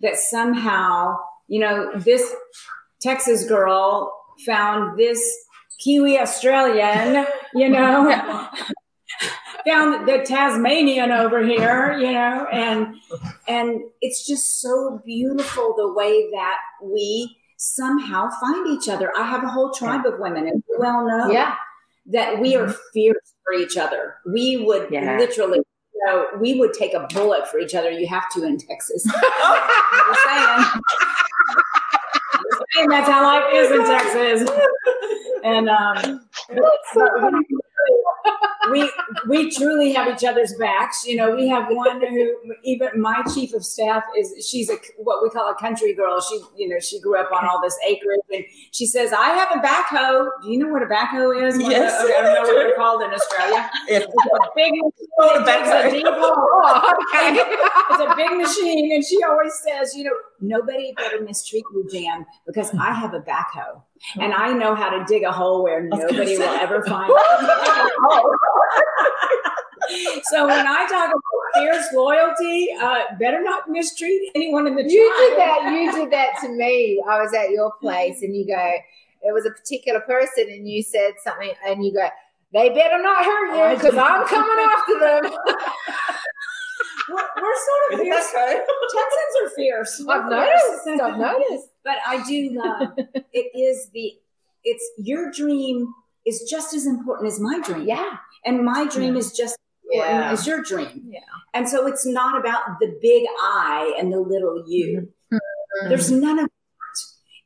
[0.00, 2.34] that somehow, you know, this
[3.00, 4.12] Texas girl
[4.46, 5.20] found this
[5.78, 8.48] Kiwi Australian, you know,
[9.66, 12.94] found the Tasmanian over here, you know, and
[13.46, 19.12] and it's just so beautiful the way that we somehow find each other.
[19.16, 21.56] I have a whole tribe of women, and you well know yeah.
[22.06, 22.78] that we are mm-hmm.
[22.92, 24.16] fierce for each other.
[24.26, 25.18] We would yeah.
[25.18, 27.90] literally, you know, we would take a bullet for each other.
[27.90, 29.06] You have to in Texas.
[29.14, 30.82] I'm saying.
[32.74, 34.50] saying that's how life is in Texas.
[35.44, 36.28] And um,
[38.70, 38.90] we
[39.28, 41.06] we truly have each other's backs.
[41.06, 42.34] You know, we have one who
[42.64, 46.20] even my chief of staff is she's a what we call a country girl.
[46.20, 49.50] She you know she grew up on all this acreage, and she says, "I have
[49.56, 51.58] a backhoe." Do you know what a backhoe is?
[51.60, 53.70] Yes, I don't know what they're called in Australia.
[53.88, 54.72] It's a big,
[55.18, 56.34] oh, a deep hole.
[56.36, 57.38] Oh, okay.
[57.90, 62.26] it's a big machine, and she always says, "You know, nobody better mistreat you, Jan,
[62.46, 63.82] because I have a backhoe."
[64.18, 67.14] and I know how to dig a hole where nobody will ever find it.
[70.24, 71.22] so when I talk about
[71.54, 74.90] fierce loyalty, uh, better not mistreat anyone in the tribe.
[74.92, 75.72] You did that.
[75.72, 77.02] You did that to me.
[77.08, 78.72] I was at your place, and you go,
[79.22, 82.08] it was a particular person, and you said something, and you go,
[82.52, 85.32] they better not hurt you because oh, I'm coming after them.
[87.08, 88.32] we're, we're, sort of fierce.
[88.32, 90.02] Texans are fierce.
[90.04, 90.84] We're I've noticed.
[90.84, 91.00] Fierce.
[91.00, 91.68] I've noticed.
[91.84, 92.92] But I do love
[93.32, 93.50] it.
[93.56, 94.12] Is the
[94.64, 95.92] it's your dream
[96.26, 97.86] is just as important as my dream.
[97.86, 98.16] Yeah.
[98.44, 99.20] And my dream yeah.
[99.20, 99.56] is just
[99.92, 100.30] yeah.
[100.32, 101.04] as your dream.
[101.08, 101.20] Yeah.
[101.54, 105.08] And so it's not about the big I and the little you.
[105.32, 105.88] Mm-hmm.
[105.88, 106.50] There's none of that.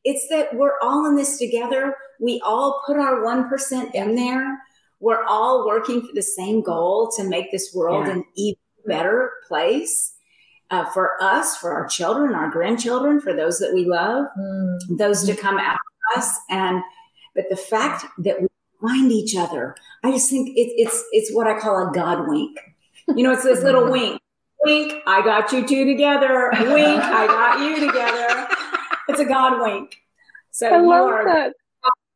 [0.02, 1.94] It's that we're all in this together.
[2.20, 4.58] We all put our 1% in there.
[4.98, 8.14] We're all working for the same goal to make this world yeah.
[8.14, 10.14] an even better place.
[10.70, 14.78] Uh, for us, for our children, our grandchildren, for those that we love, mm.
[14.88, 15.80] those to come after
[16.16, 16.80] us, and
[17.34, 18.46] but the fact that we
[18.80, 22.56] find each other, I just think it, it's it's what I call a God wink.
[23.08, 24.20] You know, it's this little wink.
[24.64, 26.50] Wink, I got you two together.
[26.52, 28.46] Wink, I got you together.
[29.08, 29.96] It's a God wink.
[30.52, 31.52] So I love you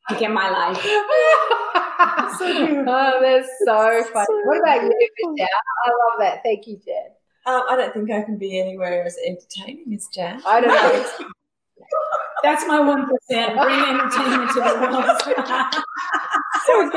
[0.08, 0.22] that.
[0.22, 0.80] in my life.
[2.38, 4.26] so oh, that's so funny.
[4.26, 5.48] So what about you, Michelle?
[5.86, 6.42] I love that.
[6.42, 7.10] Thank you, Jen.
[7.46, 10.40] Um, I don't think I can be anywhere as entertaining as Jan.
[10.46, 11.28] I don't know.
[12.42, 13.58] That's my one percent.
[13.58, 15.22] Bring entertainment to the world.
[16.66, 16.90] so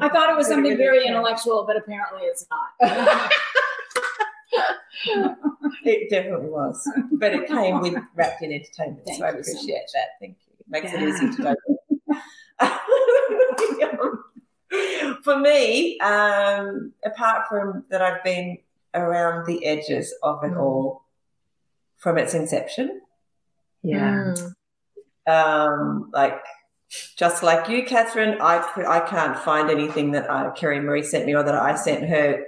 [0.00, 3.30] I thought it was something very intellectual, but apparently it's not.
[5.84, 9.02] it definitely was, but it came with wrapped in entertainment.
[9.06, 10.08] Thank so I appreciate so that.
[10.20, 10.51] Thank you.
[10.72, 11.00] Makes yeah.
[11.00, 11.54] it easy to go.
[15.22, 18.56] For me, um, apart from that, I've been
[18.94, 20.60] around the edges of it mm.
[20.60, 21.04] all
[21.98, 23.02] from its inception.
[23.82, 24.32] Yeah.
[24.34, 24.54] Mm.
[25.26, 26.40] Um, like
[27.16, 31.42] just like you, Catherine, I I can't find anything that uh, Kiri-Maree sent me or
[31.42, 32.46] that I sent her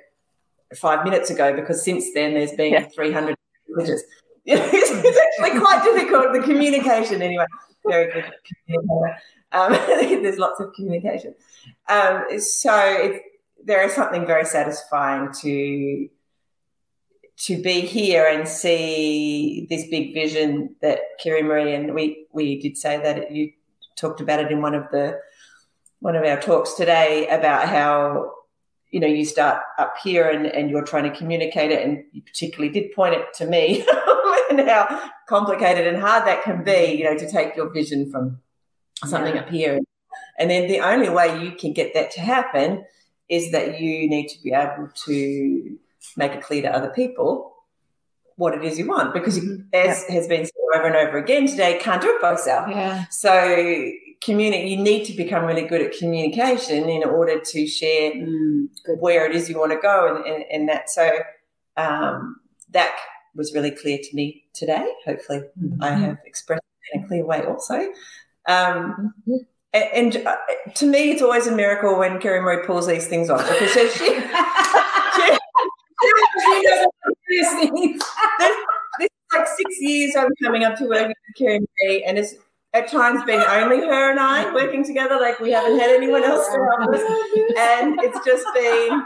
[0.74, 2.88] five minutes ago because since then there's been yeah.
[2.88, 3.36] 300
[3.68, 4.02] messages.
[4.46, 7.44] it's actually quite difficult, the communication anyway.
[7.86, 8.32] Very good
[9.54, 9.72] um,
[10.22, 11.34] there's lots of communication.
[11.88, 13.22] Um, so it,
[13.64, 16.08] there is something very satisfying to
[17.36, 22.96] to be here and see this big vision that Kiri-Maree and we we did say
[22.98, 23.52] that you
[23.96, 25.18] talked about it in one of the
[25.98, 28.32] one of our talks today about how
[28.94, 32.22] you know you start up here and, and you're trying to communicate it and you
[32.22, 33.84] particularly did point it to me
[34.50, 38.38] and how complicated and hard that can be you know to take your vision from
[39.04, 39.40] something yeah.
[39.40, 39.80] up here
[40.38, 42.84] and then the only way you can get that to happen
[43.28, 45.76] is that you need to be able to
[46.16, 47.52] make it clear to other people
[48.36, 49.62] what it is you want because mm-hmm.
[49.72, 53.04] as has been said over and over again today can't do it by yourself yeah.
[53.10, 53.90] so
[54.24, 58.66] communicate you need to become really good at communication in order to share mm,
[58.98, 61.18] where it is you want to go and, and, and that so
[61.76, 62.36] um,
[62.70, 62.94] that
[63.34, 65.82] was really clear to me today hopefully mm-hmm.
[65.82, 67.74] i have expressed it in a clear way also
[68.46, 69.36] um, mm-hmm.
[69.72, 70.36] and, and uh,
[70.74, 74.10] to me it's always a miracle when Kiri-Maree pulls these things off because she, she
[76.64, 76.86] this,
[77.28, 78.02] this is
[79.32, 82.34] like six years I'm coming up to working with Kiri-Maree, and it's
[82.74, 85.18] at times been only her and I working together.
[85.18, 87.00] Like we haven't had anyone else to help us,
[87.56, 89.02] and it's just been.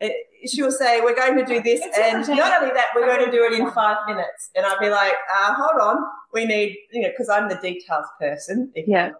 [0.00, 0.14] It,
[0.48, 3.44] she'll say, "We're going to do this," and not only that, we're going to do
[3.44, 4.50] it in five minutes.
[4.56, 8.06] And I'll be like, uh, "Hold on, we need," you know, because I'm the details
[8.18, 8.72] person.
[8.74, 9.10] Yeah.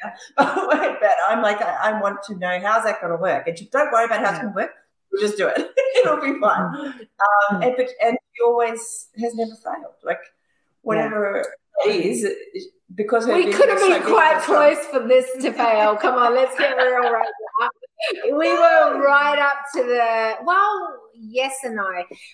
[0.36, 3.46] but I'm like, I, I, want to know how's that going to work.
[3.46, 4.70] And she, don't worry about how it's going to work.
[5.12, 5.58] We'll just do it.
[6.02, 6.72] It'll be fine.
[6.72, 7.00] Mm.
[7.50, 9.96] Um, and, but, and she always has never failed.
[10.02, 10.20] Like
[10.80, 11.44] whatever
[11.84, 11.92] yeah.
[11.92, 12.26] it is,
[12.94, 15.96] because we could have been quite close for this to fail.
[15.96, 17.28] Come on, let's get real right
[17.60, 17.68] now.
[18.32, 21.86] We were right up to the well, yes and no.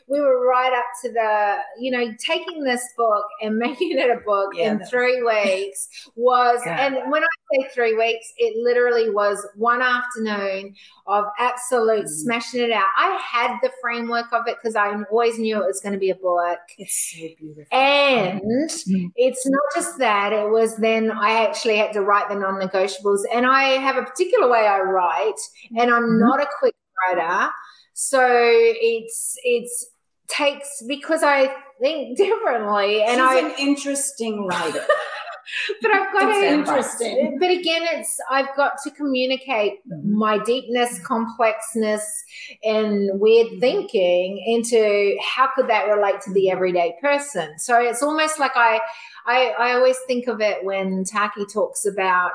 [0.09, 4.21] We were right up to the, you know, taking this book and making it a
[4.25, 6.87] book yeah, in three weeks was, yeah.
[6.87, 10.75] and when I say three weeks, it literally was one afternoon
[11.07, 12.09] of absolute mm.
[12.09, 12.87] smashing it out.
[12.97, 16.11] I had the framework of it because I always knew it was going to be
[16.11, 16.59] a book.
[16.79, 17.77] It's so beautiful.
[17.77, 19.11] And mm.
[19.17, 23.21] it's not just that, it was then I actually had to write the non negotiables.
[23.33, 25.41] And I have a particular way I write,
[25.77, 26.21] and I'm mm.
[26.21, 26.75] not a quick
[27.09, 27.51] writer.
[27.95, 29.87] So it's it's
[30.29, 34.85] takes because I think differently, and She's I an interesting writer.
[35.83, 37.39] but I've got it's to interesting.
[37.39, 42.03] But again, it's I've got to communicate my deepness, complexness,
[42.65, 47.59] and weird thinking into how could that relate to the everyday person.
[47.59, 48.81] So it's almost like I
[49.27, 52.31] I, I always think of it when Taki talks about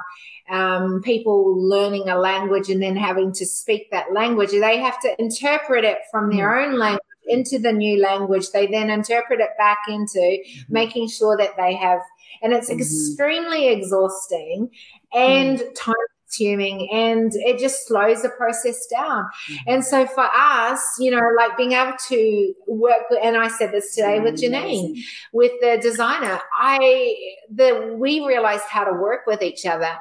[0.49, 4.51] um, people learning a language and then having to speak that language.
[4.51, 6.68] They have to interpret it from their mm.
[6.68, 8.51] own language into the new language.
[8.51, 10.74] They then interpret it back into mm-hmm.
[10.74, 12.01] making sure that they have,
[12.41, 12.79] and it's mm-hmm.
[12.79, 14.69] extremely exhausting
[15.13, 15.75] and mm.
[15.75, 15.95] time
[16.32, 19.25] consuming and it just slows the process down.
[19.25, 19.55] Mm-hmm.
[19.67, 23.71] And so for us, you know, like being able to work with, and I said
[23.71, 25.01] this today with Janine,
[25.34, 27.15] with the designer, I,
[27.53, 29.91] the, we realized how to work with each other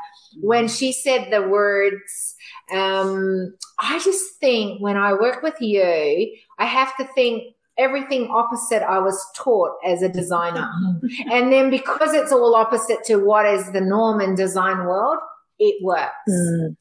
[0.41, 0.75] when mm-hmm.
[0.75, 2.37] she said the words,
[2.73, 8.83] um, I just think when I work with you, I have to think everything opposite
[8.83, 10.71] I was taught as a designer.
[10.85, 11.31] Mm-hmm.
[11.33, 15.19] and then because it's all opposite to what is the norm in design world,
[15.59, 16.13] it works.
[16.29, 16.77] Mm.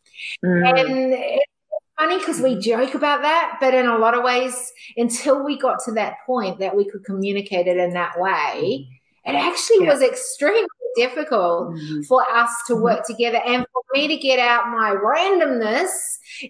[0.46, 0.80] Mm.
[0.80, 1.46] And it's
[1.98, 5.80] funny because we joke about that, but in a lot of ways, until we got
[5.86, 8.88] to that point that we could communicate it in that way,
[9.26, 9.94] it actually yeah.
[9.94, 12.02] was extremely difficult mm-hmm.
[12.04, 12.84] for us to mm-hmm.
[12.84, 15.90] work together and for me to get out my randomness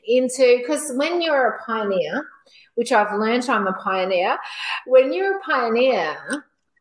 [0.06, 2.26] into because when you're a pioneer,
[2.80, 4.38] which I've learned I'm a pioneer,
[4.88, 6.16] when you're a pioneer,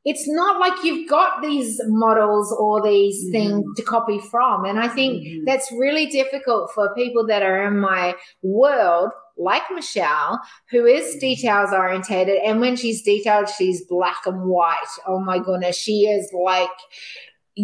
[0.05, 3.33] it's not like you've got these models or these mm-hmm.
[3.33, 4.65] things to copy from.
[4.65, 5.45] And I think mm-hmm.
[5.45, 10.41] that's really difficult for people that are in my world, like Michelle,
[10.71, 11.19] who is mm-hmm.
[11.19, 12.39] details orientated.
[12.45, 14.77] And when she's detailed, she's black and white.
[15.05, 16.71] Oh my goodness, she is like,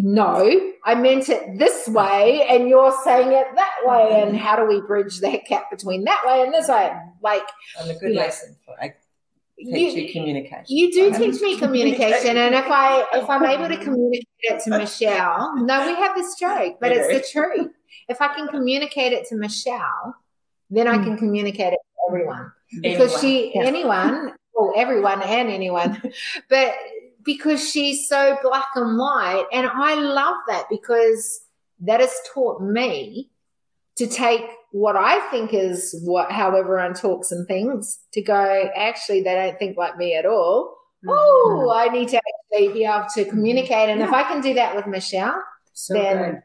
[0.03, 4.21] no, I meant it this way, and you're saying it that way.
[4.21, 4.37] And mm-hmm.
[4.37, 6.91] how do we bridge that gap between that way and this way?
[7.21, 7.43] Like,
[7.79, 8.75] and a good lesson for
[9.57, 10.65] teach you, you communication.
[10.67, 14.69] You do teach me communication, and if I if I'm able to communicate it to
[14.77, 17.71] Michelle, no, we have this joke, but it's the truth.
[18.07, 20.15] If I can communicate it to Michelle,
[20.69, 21.03] then I hmm.
[21.05, 23.21] can communicate it to everyone because anyone.
[23.21, 23.63] she yeah.
[23.63, 26.01] anyone or everyone and anyone,
[26.49, 26.73] but
[27.25, 31.41] because she's so black and white, and I love that because
[31.81, 33.31] that has taught me
[33.97, 39.23] to take what I think is what how everyone talks and things to go, actually,
[39.23, 40.75] they don't think like me at all.
[41.05, 41.09] Mm-hmm.
[41.11, 43.89] Oh, I need to actually be able to communicate.
[43.89, 44.07] And yeah.
[44.07, 45.41] if I can do that with Michelle,
[45.73, 46.41] so then good.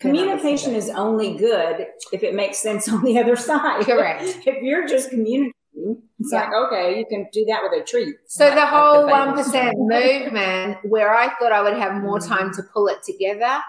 [0.00, 3.84] communication is only good if it makes sense on the other side.
[3.84, 4.22] Correct.
[4.46, 6.40] if you're just communicating, it's yeah.
[6.40, 8.16] like, okay, you can do that with a treat.
[8.26, 12.32] So the whole one percent movement where I thought I would have more mm-hmm.
[12.32, 13.60] time to pull it together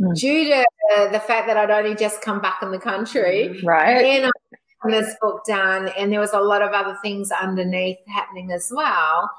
[0.00, 0.14] mm.
[0.14, 0.64] due to
[0.96, 3.60] uh, the fact that I'd only just come back in the country.
[3.62, 4.02] Right.
[4.02, 8.52] Then I this book done, and there was a lot of other things underneath happening
[8.52, 9.30] as well.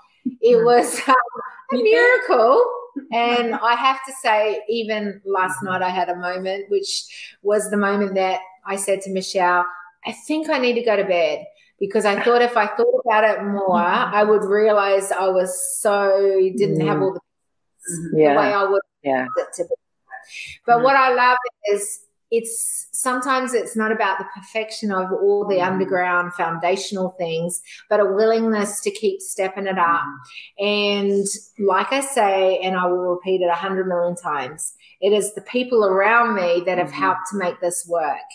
[0.42, 0.66] It mm.
[0.66, 1.16] was um,
[1.74, 2.64] a miracle.
[3.12, 7.76] And I have to say, even last night, I had a moment, which was the
[7.76, 9.66] moment that I said to Michelle,
[10.06, 11.46] I think I need to go to bed
[11.88, 16.40] because I thought if I thought about it more, I would realize I was so
[16.58, 17.02] didn't have mm.
[17.04, 17.20] all the,
[18.20, 18.34] yeah.
[18.34, 19.26] the way I would yeah.
[19.56, 19.76] to be
[20.66, 21.38] but mm what I love
[21.72, 27.62] is it's sometimes it's not about the perfection of all the mm underground foundational things,
[27.90, 30.04] but a willingness to keep stepping it up.
[30.60, 31.26] And
[31.60, 35.42] like I say, and I will repeat it a hundred million times, it is the
[35.42, 37.02] people around me that have mm-hmm.
[37.02, 38.30] helped to make this work.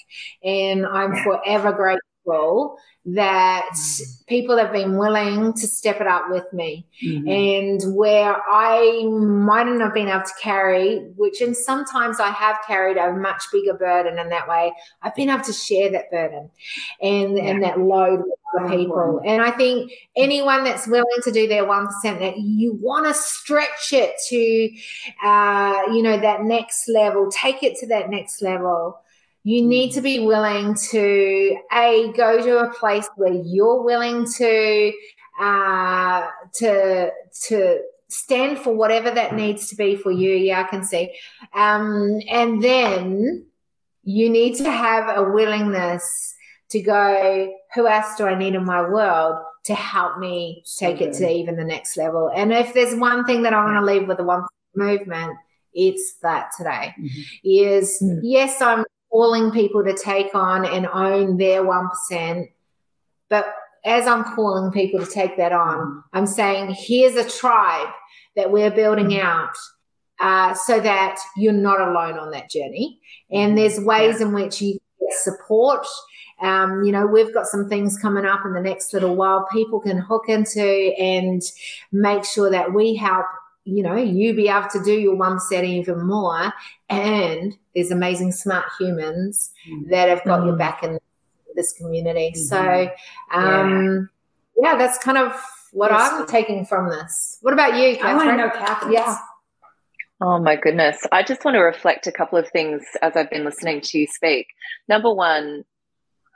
[0.44, 4.24] And I'm forever grateful that mm-hmm.
[4.26, 7.26] people have been willing to step it up with me mm-hmm.
[7.28, 12.98] and where I mightn't have been able to carry, which and sometimes I have carried
[12.98, 16.50] a much bigger burden in that way, I've been able to share that burden
[17.00, 17.44] and, yeah.
[17.44, 19.22] and that load with other people.
[19.24, 23.92] And I think anyone that's willing to do their 1% that you want to stretch
[23.92, 29.00] it to, uh, you know, that next level, take it to that next level
[29.42, 34.92] you need to be willing to a go to a place where you're willing to
[35.40, 37.10] uh, to
[37.48, 40.32] to stand for whatever that needs to be for you.
[40.32, 41.14] Yeah, I can see.
[41.54, 43.46] Um, and then
[44.02, 46.34] you need to have a willingness
[46.70, 47.54] to go.
[47.74, 51.06] Who else do I need in my world to help me take okay.
[51.06, 52.30] it to even the next level?
[52.34, 54.42] And if there's one thing that I want to leave with the one
[54.74, 55.36] movement,
[55.72, 57.20] it's that today mm-hmm.
[57.44, 58.20] is mm-hmm.
[58.22, 62.48] yes, I'm calling people to take on and own their 1%.
[63.28, 63.54] But
[63.84, 67.88] as I'm calling people to take that on, I'm saying, here's a tribe
[68.36, 69.20] that we're building mm.
[69.20, 69.56] out
[70.20, 73.00] uh, so that you're not alone on that journey.
[73.30, 75.86] And there's ways in which you get support.
[76.40, 79.80] Um, you know, we've got some things coming up in the next little while people
[79.80, 80.62] can hook into
[80.98, 81.42] and
[81.92, 83.26] make sure that we help
[83.70, 86.52] you know, you be able to do your one set even more.
[86.88, 89.90] And there's amazing smart humans mm-hmm.
[89.90, 90.48] that have got mm-hmm.
[90.48, 90.98] your back in
[91.54, 92.32] this community.
[92.36, 92.40] Mm-hmm.
[92.40, 92.90] So,
[93.32, 94.10] um,
[94.56, 94.72] yeah.
[94.72, 94.78] yeah.
[94.78, 95.32] that's kind of
[95.72, 96.12] what yes.
[96.12, 97.38] I'm taking from this.
[97.42, 98.12] What about you, Catherine?
[98.12, 98.92] I want to know Catherine.
[98.92, 99.16] Yeah.
[100.20, 100.98] Oh my goodness.
[101.12, 104.06] I just want to reflect a couple of things as I've been listening to you
[104.06, 104.48] speak.
[104.88, 105.64] Number one,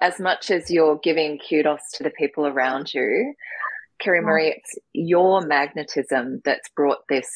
[0.01, 3.35] as much as you're giving kudos to the people around you,
[4.01, 7.29] Kiri-Maree, it's your magnetism that's brought this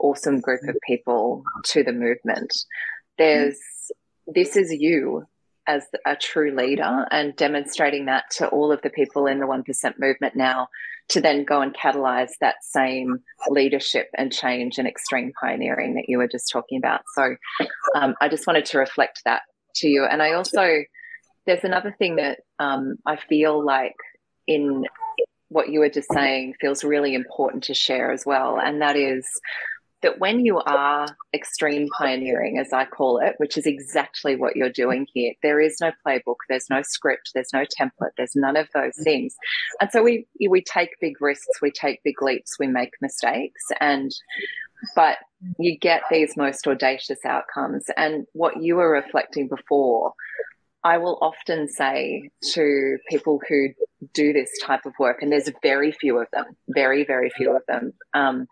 [0.00, 2.52] awesome group of people to the movement.
[3.18, 3.58] There's
[4.26, 5.24] this is you
[5.66, 9.98] as a true leader and demonstrating that to all of the people in the 1%
[9.98, 10.68] movement now
[11.08, 16.18] to then go and catalyze that same leadership and change and extreme pioneering that you
[16.18, 17.02] were just talking about.
[17.14, 17.36] So
[17.94, 19.42] um, I just wanted to reflect that
[19.76, 20.04] to you.
[20.04, 20.84] And I also,
[21.46, 23.96] there's another thing that um, I feel like
[24.46, 24.84] in
[25.48, 28.58] what you were just saying feels really important to share as well.
[28.60, 29.26] And that is
[30.02, 34.70] that when you are extreme pioneering, as I call it, which is exactly what you're
[34.70, 38.68] doing here, there is no playbook, there's no script, there's no template, there's none of
[38.74, 39.34] those things.
[39.80, 44.12] And so we we take big risks, we take big leaps, we make mistakes, and
[44.94, 45.18] but
[45.58, 47.86] you get these most audacious outcomes.
[47.96, 50.12] And what you were reflecting before,
[50.84, 53.68] I will often say to people who
[54.14, 57.62] do this type of work, and there's very few of them, very, very few of
[57.66, 57.92] them.
[58.14, 58.46] Um,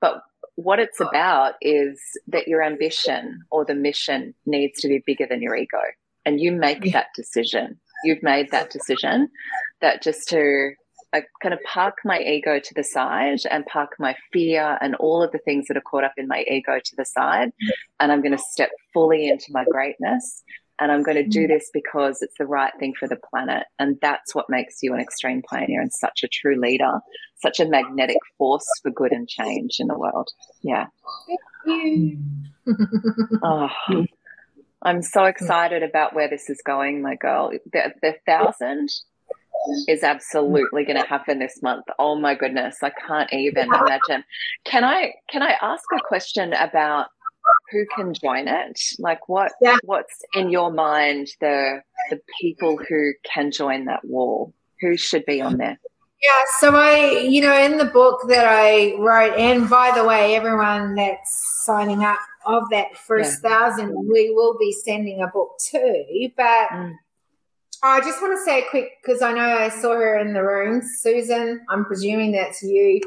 [0.00, 0.22] but
[0.54, 5.42] what it's about is that your ambition or the mission needs to be bigger than
[5.42, 5.80] your ego.
[6.24, 6.92] And you make yeah.
[6.92, 7.78] that decision.
[8.04, 9.28] You've made that decision
[9.80, 10.72] that just to
[11.12, 15.22] I kind of park my ego to the side and park my fear and all
[15.22, 17.52] of the things that are caught up in my ego to the side.
[18.00, 20.42] And I'm going to step fully into my greatness
[20.78, 21.48] and I'm going to do mm.
[21.48, 23.64] this because it's the right thing for the planet.
[23.78, 27.00] And that's what makes you an extreme pioneer and such a true leader,
[27.36, 30.28] such a magnetic force for good and change in the world.
[30.62, 30.86] Yeah.
[31.64, 32.18] Thank
[32.66, 33.38] you.
[33.42, 33.68] oh,
[34.82, 37.52] I'm so excited about where this is going, my girl.
[37.72, 38.90] The, the thousand
[39.88, 41.84] is absolutely going to happen this month.
[41.98, 44.24] Oh my goodness, I can't even imagine.
[44.64, 47.06] Can I can I ask a question about
[47.70, 48.80] who can join it?
[48.98, 49.76] Like what yeah.
[49.84, 54.52] what's in your mind the the people who can join that wall?
[54.80, 55.78] Who should be on there?
[56.22, 60.34] Yeah, so I, you know, in the book that I wrote, and by the way,
[60.34, 63.50] everyone that's signing up of that first yeah.
[63.50, 66.30] thousand, we will be sending a book too.
[66.36, 66.94] But mm.
[67.82, 70.42] I just want to say a quick because I know I saw her in the
[70.42, 71.64] room, Susan.
[71.68, 73.00] I'm presuming that's you.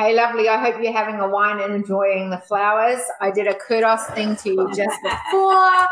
[0.00, 0.48] Hey, lovely.
[0.48, 3.02] I hope you're having a wine and enjoying the flowers.
[3.20, 5.88] I did a kudos thing to you just before,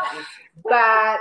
[0.63, 1.19] but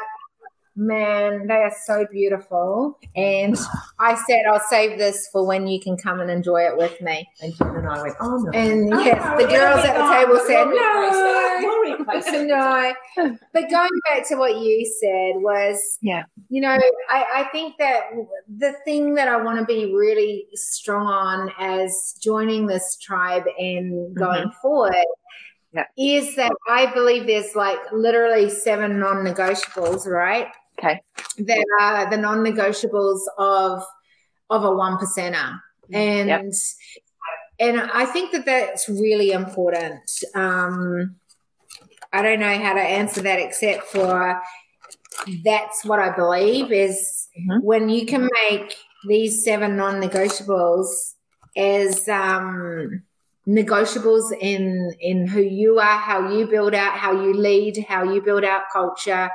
[0.81, 2.97] Man, they are so beautiful.
[3.17, 3.57] And
[3.99, 7.29] I said, I'll save this for when you can come and enjoy it with me.
[7.43, 8.51] And Jen and I went, oh, no.
[8.53, 10.75] And oh, yes, no, the girls at the table said, no,
[12.47, 13.37] no.
[13.53, 18.03] But going back to what you said was, yeah, you know, I, I think that
[18.49, 24.15] the thing that I want to be really strong on as joining this tribe and
[24.15, 24.61] going mm-hmm.
[24.63, 24.95] forward
[25.73, 25.85] yeah.
[25.97, 30.49] is that I believe there's like literally seven non negotiables, right?
[30.79, 31.01] Okay.
[31.39, 33.83] That are the non-negotiables of
[34.51, 35.61] of a one percenter,
[35.93, 36.45] and yep.
[37.59, 40.09] and I think that that's really important.
[40.35, 41.17] Um,
[42.13, 44.41] I don't know how to answer that except for
[45.45, 47.65] that's what I believe is mm-hmm.
[47.65, 48.77] when you can make
[49.07, 51.15] these seven non-negotiables
[51.57, 53.03] as um,
[53.47, 58.23] negotiables in in who you are, how you build out, how you lead, how you
[58.23, 59.31] build out culture,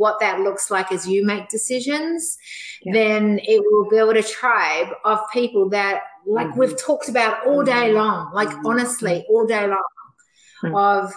[0.00, 2.38] what that looks like as you make decisions,
[2.82, 2.92] yeah.
[2.94, 6.60] then it will build a tribe of people that, like mm-hmm.
[6.60, 7.96] we've talked about all day mm-hmm.
[7.96, 8.66] long, like mm-hmm.
[8.66, 9.90] honestly, all day long,
[10.64, 10.74] mm-hmm.
[10.74, 11.12] of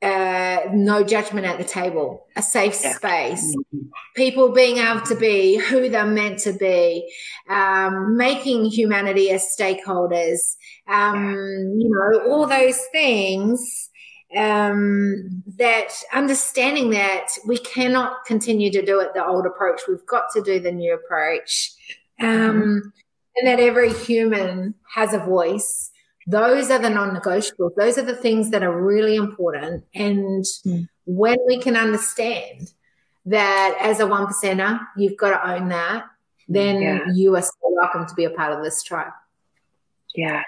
[0.00, 2.94] uh, no judgment at the table, a safe yeah.
[2.94, 3.88] space, mm-hmm.
[4.16, 7.06] people being able to be who they're meant to be,
[7.50, 10.56] um, making humanity as stakeholders,
[10.86, 11.34] um,
[11.78, 13.87] you know, all those things
[14.36, 19.82] um, that understanding that we cannot continue to do it the old approach.
[19.88, 21.72] We've got to do the new approach.
[22.20, 22.88] Um, mm-hmm.
[23.36, 25.90] And that every human has a voice.
[26.26, 27.74] Those are the non negotiables.
[27.76, 29.84] Those are the things that are really important.
[29.94, 30.88] And mm.
[31.06, 32.72] when we can understand
[33.26, 36.06] that as a one percenter, you've got to own that,
[36.48, 36.98] then yeah.
[37.14, 39.12] you are so welcome to be a part of this tribe.
[40.14, 40.42] Yeah.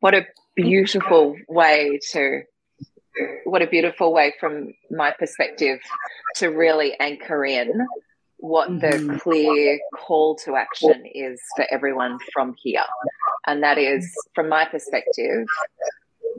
[0.00, 0.26] What a
[0.62, 2.42] beautiful way to
[3.44, 5.78] what a beautiful way from my perspective
[6.36, 7.86] to really anchor in
[8.38, 9.16] what the mm-hmm.
[9.16, 12.84] clear call to action is for everyone from here.
[13.46, 15.46] And that is, from my perspective,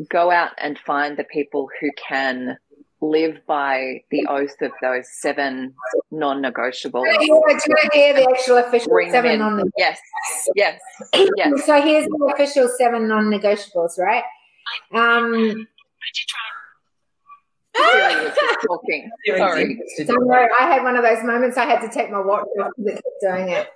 [0.09, 2.57] go out and find the people who can
[3.01, 5.73] live by the oath of those seven
[6.11, 7.03] non-negotiables.
[7.03, 9.71] Do you want to hear the actual official Bring seven non-negotiables?
[9.77, 9.99] Yes,
[10.55, 10.79] yes,
[11.37, 11.65] yes.
[11.65, 14.23] so here's the official seven non-negotiables, right?
[14.93, 15.67] Um,
[18.67, 19.09] talking.
[19.37, 19.79] Sorry.
[20.59, 23.03] I had one of those moments I had to take my watch off because it
[23.03, 23.69] kept doing it.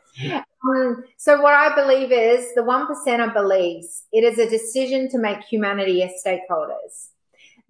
[0.65, 5.17] Um, so, what I believe is the one percenter believes it is a decision to
[5.17, 7.09] make humanity as stakeholders.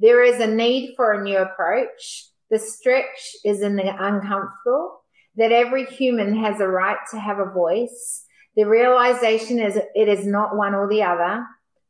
[0.03, 2.25] There is a need for a new approach.
[2.51, 4.99] The stretch is in the uncomfortable,
[5.37, 8.25] that every human has a right to have a voice.
[8.57, 11.45] The realization is it is not one or the other.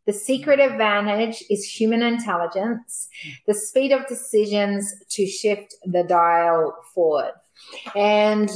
[0.06, 3.08] The secret advantage is human intelligence,
[3.48, 7.34] the speed of decisions to shift the dial forward.
[7.96, 8.48] And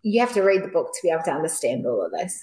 [0.00, 2.42] you have to read the book to be able to understand all of this.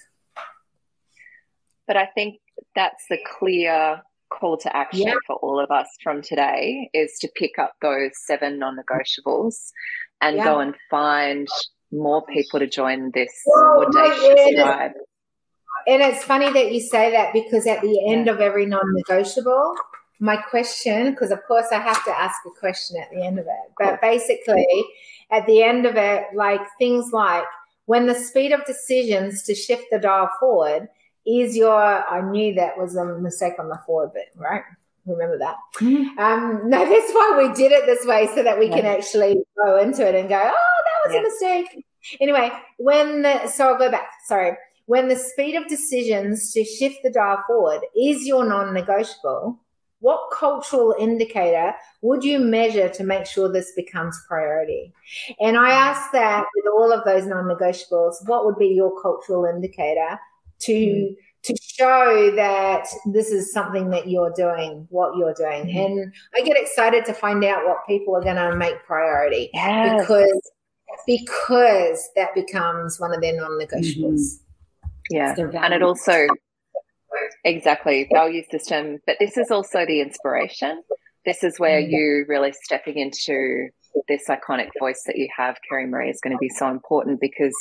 [1.87, 2.41] But I think
[2.75, 5.15] that's the clear call to action yeah.
[5.25, 9.71] for all of us from today is to pick up those seven non-negotiables
[10.21, 10.43] and yeah.
[10.43, 11.47] go and find
[11.91, 14.91] more people to join this oh, audacious tribe.
[15.87, 18.33] And it's funny that you say that because at the end yeah.
[18.33, 19.75] of every non-negotiable,
[20.19, 23.45] my question, because of course I have to ask a question at the end of
[23.45, 24.67] it, but basically
[25.31, 27.45] at the end of it, like things like
[27.85, 30.89] when the speed of decisions to shift the dial forward
[31.29, 34.63] is your I knew that was a mistake on the forward bit, right?
[35.05, 35.55] Remember that.
[35.79, 36.19] Mm-hmm.
[36.19, 38.75] Um, no, that's why we did it this way so that we yeah.
[38.75, 41.19] can actually go into it and go, oh, that was yeah.
[41.19, 41.85] a mistake.
[42.21, 44.09] Anyway, when the so I'll go back.
[44.25, 44.53] Sorry.
[44.85, 49.59] When the speed of decisions to shift the dial forward is your non-negotiable,
[49.99, 54.91] what cultural indicator would you measure to make sure this becomes priority?
[55.39, 60.19] And I asked that with all of those non-negotiables, what would be your cultural indicator
[60.61, 61.15] to mm.
[61.43, 65.65] to show that this is something that you're doing, what you're doing.
[65.65, 65.85] Mm.
[65.85, 70.01] And I get excited to find out what people are going to make priority yes.
[70.01, 70.51] because
[71.05, 74.03] because that becomes one of their non-negotiables.
[74.03, 74.45] Mm-hmm.
[75.11, 75.33] Yeah,
[75.63, 76.27] and it also
[77.43, 80.83] exactly value system, but this is also the inspiration.
[81.25, 81.89] This is where mm.
[81.89, 83.69] you really stepping into
[84.07, 87.55] this iconic voice that you have, Kiri-Maree, is going to be so important because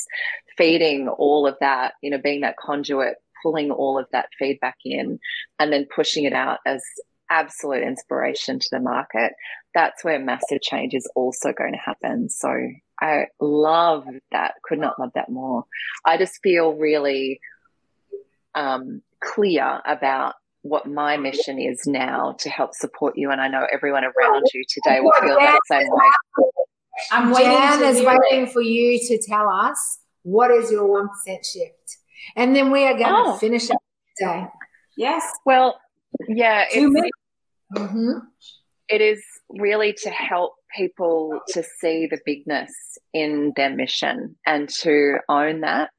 [0.57, 5.19] feeding all of that, you know, being that conduit, pulling all of that feedback in
[5.59, 6.81] and then pushing it out as
[7.29, 9.33] absolute inspiration to the market,
[9.73, 12.29] that's where massive change is also going to happen.
[12.29, 12.49] So
[12.99, 14.55] I love that.
[14.63, 15.65] Could not love that more.
[16.05, 17.39] I just feel really
[18.55, 23.31] um, clear about what my mission is now to help support you.
[23.31, 26.45] And I know everyone around you today will feel that same way.
[27.11, 27.51] I'm waiting.
[27.51, 31.97] Jan is waiting for you to tell us what is your 1% shift.
[32.35, 33.33] And then we are going oh.
[33.33, 33.81] to finish up
[34.17, 34.47] today.
[34.97, 35.23] Yes.
[35.45, 35.79] Well,
[36.27, 36.65] yeah.
[36.69, 37.11] It's,
[37.75, 38.11] mm-hmm.
[38.89, 42.71] it is really to help people to see the bigness
[43.13, 45.89] in their mission and to own that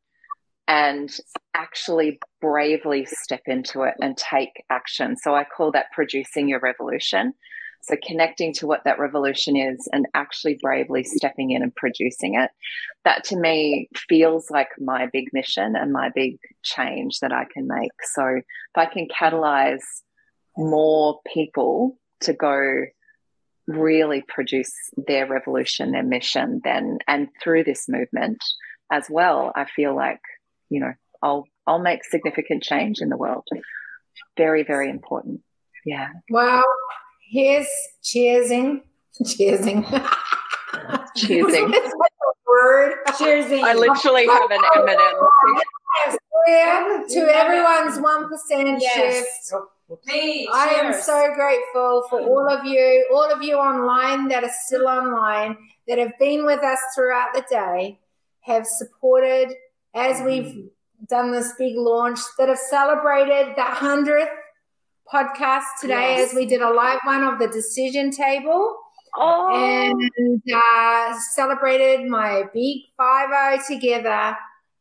[0.70, 1.10] and
[1.52, 5.16] actually bravely step into it and take action.
[5.16, 7.34] So I call that producing your revolution.
[7.82, 12.50] So connecting to what that revolution is and actually bravely stepping in and producing it.
[13.04, 17.66] That to me feels like my big mission and my big change that I can
[17.66, 17.90] make.
[18.14, 18.44] So if
[18.76, 19.82] I can catalyze
[20.56, 22.84] more people to go
[23.66, 24.72] really produce
[25.08, 28.38] their revolution, their mission, then and through this movement
[28.92, 30.20] as well, I feel like
[30.70, 30.92] you know,
[31.22, 33.44] I'll I'll make significant change in the world.
[34.36, 35.42] Very, very important.
[35.84, 36.08] Yeah.
[36.30, 36.64] Well,
[37.30, 37.68] here's
[38.02, 38.82] cheersing.
[39.22, 39.84] Cheersing.
[41.16, 41.74] cheersing.
[42.50, 42.94] word.
[43.08, 43.62] Cheersing.
[43.62, 46.16] I literally have an M&M.
[46.46, 49.50] Yeah, to everyone's one percent yes.
[49.50, 49.62] shift.
[50.06, 54.52] Me, I am so grateful for all of you, all of you online that are
[54.64, 55.56] still online,
[55.88, 57.98] that have been with us throughout the day,
[58.42, 59.52] have supported
[59.94, 60.68] as we've
[61.08, 64.28] done this big launch that have celebrated the 100th
[65.12, 66.30] podcast today yes.
[66.30, 68.76] as we did a live one of the decision table.
[69.16, 69.52] Oh.
[69.52, 74.36] And uh, celebrated my big 5 together.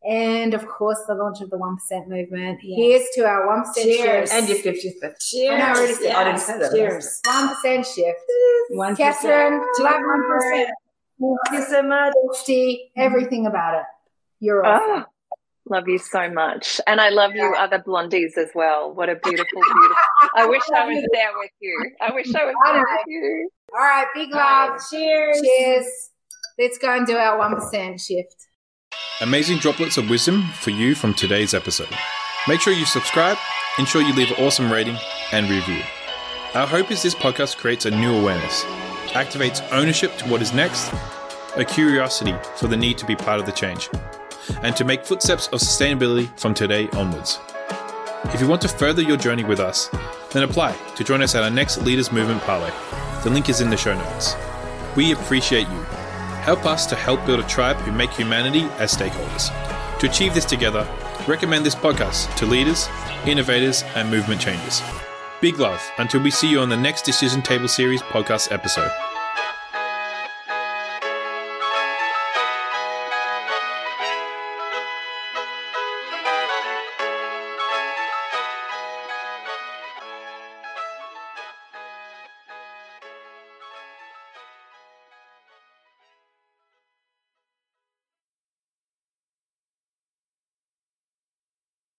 [0.07, 2.60] And of course, the launch of the 1% movement.
[2.64, 2.78] Yes.
[2.78, 4.30] Here's to our 1% Cheers.
[4.30, 4.34] shift.
[4.34, 5.16] And your 50th birthday.
[5.20, 5.60] Cheers.
[5.60, 6.16] I, yes.
[6.16, 6.72] I didn't say that.
[6.72, 7.22] Cheers.
[7.26, 8.20] 1% shift.
[8.72, 8.97] 1%.
[8.97, 10.68] Catherine, love 1%.
[11.20, 12.14] Thank you so much.
[12.95, 13.84] Everything about it.
[14.40, 15.06] You're ah, awesome.
[15.06, 15.36] Oh,
[15.70, 16.80] love you so much.
[16.88, 18.94] And I love you other blondies as well.
[18.94, 19.96] What a beautiful, beautiful.
[20.36, 21.92] I wish I was there with you.
[22.02, 23.50] I wish I was there with you.
[23.74, 24.80] All right, big love.
[24.90, 25.42] Cheers.
[25.42, 25.86] Cheers.
[26.58, 28.36] Let's go and do our 1% shift.
[29.22, 31.90] Amazing droplets of wisdom for you from today's episode.
[32.48, 33.38] Make sure you subscribe,
[33.78, 34.98] ensure you leave an awesome rating
[35.32, 35.82] and review.
[36.56, 38.64] Our hope is this podcast creates a new awareness,
[39.10, 40.92] activates ownership to what is next,
[41.56, 43.90] a curiosity for the need to be part of the change
[44.64, 47.39] and to make footsteps of sustainability from today onwards.
[48.26, 49.89] If you want to further your journey with us,
[50.32, 52.72] then apply to join us at our next Leaders Movement Parlay.
[53.24, 54.36] The link is in the show notes.
[54.95, 55.84] We appreciate you.
[56.43, 59.50] Help us to help build a tribe who make humanity as stakeholders.
[60.00, 60.88] To achieve this together,
[61.28, 62.88] recommend this podcast to leaders,
[63.26, 64.82] innovators, and movement changers.
[65.41, 68.91] Big love until we see you on the next Decision Table Series podcast episode.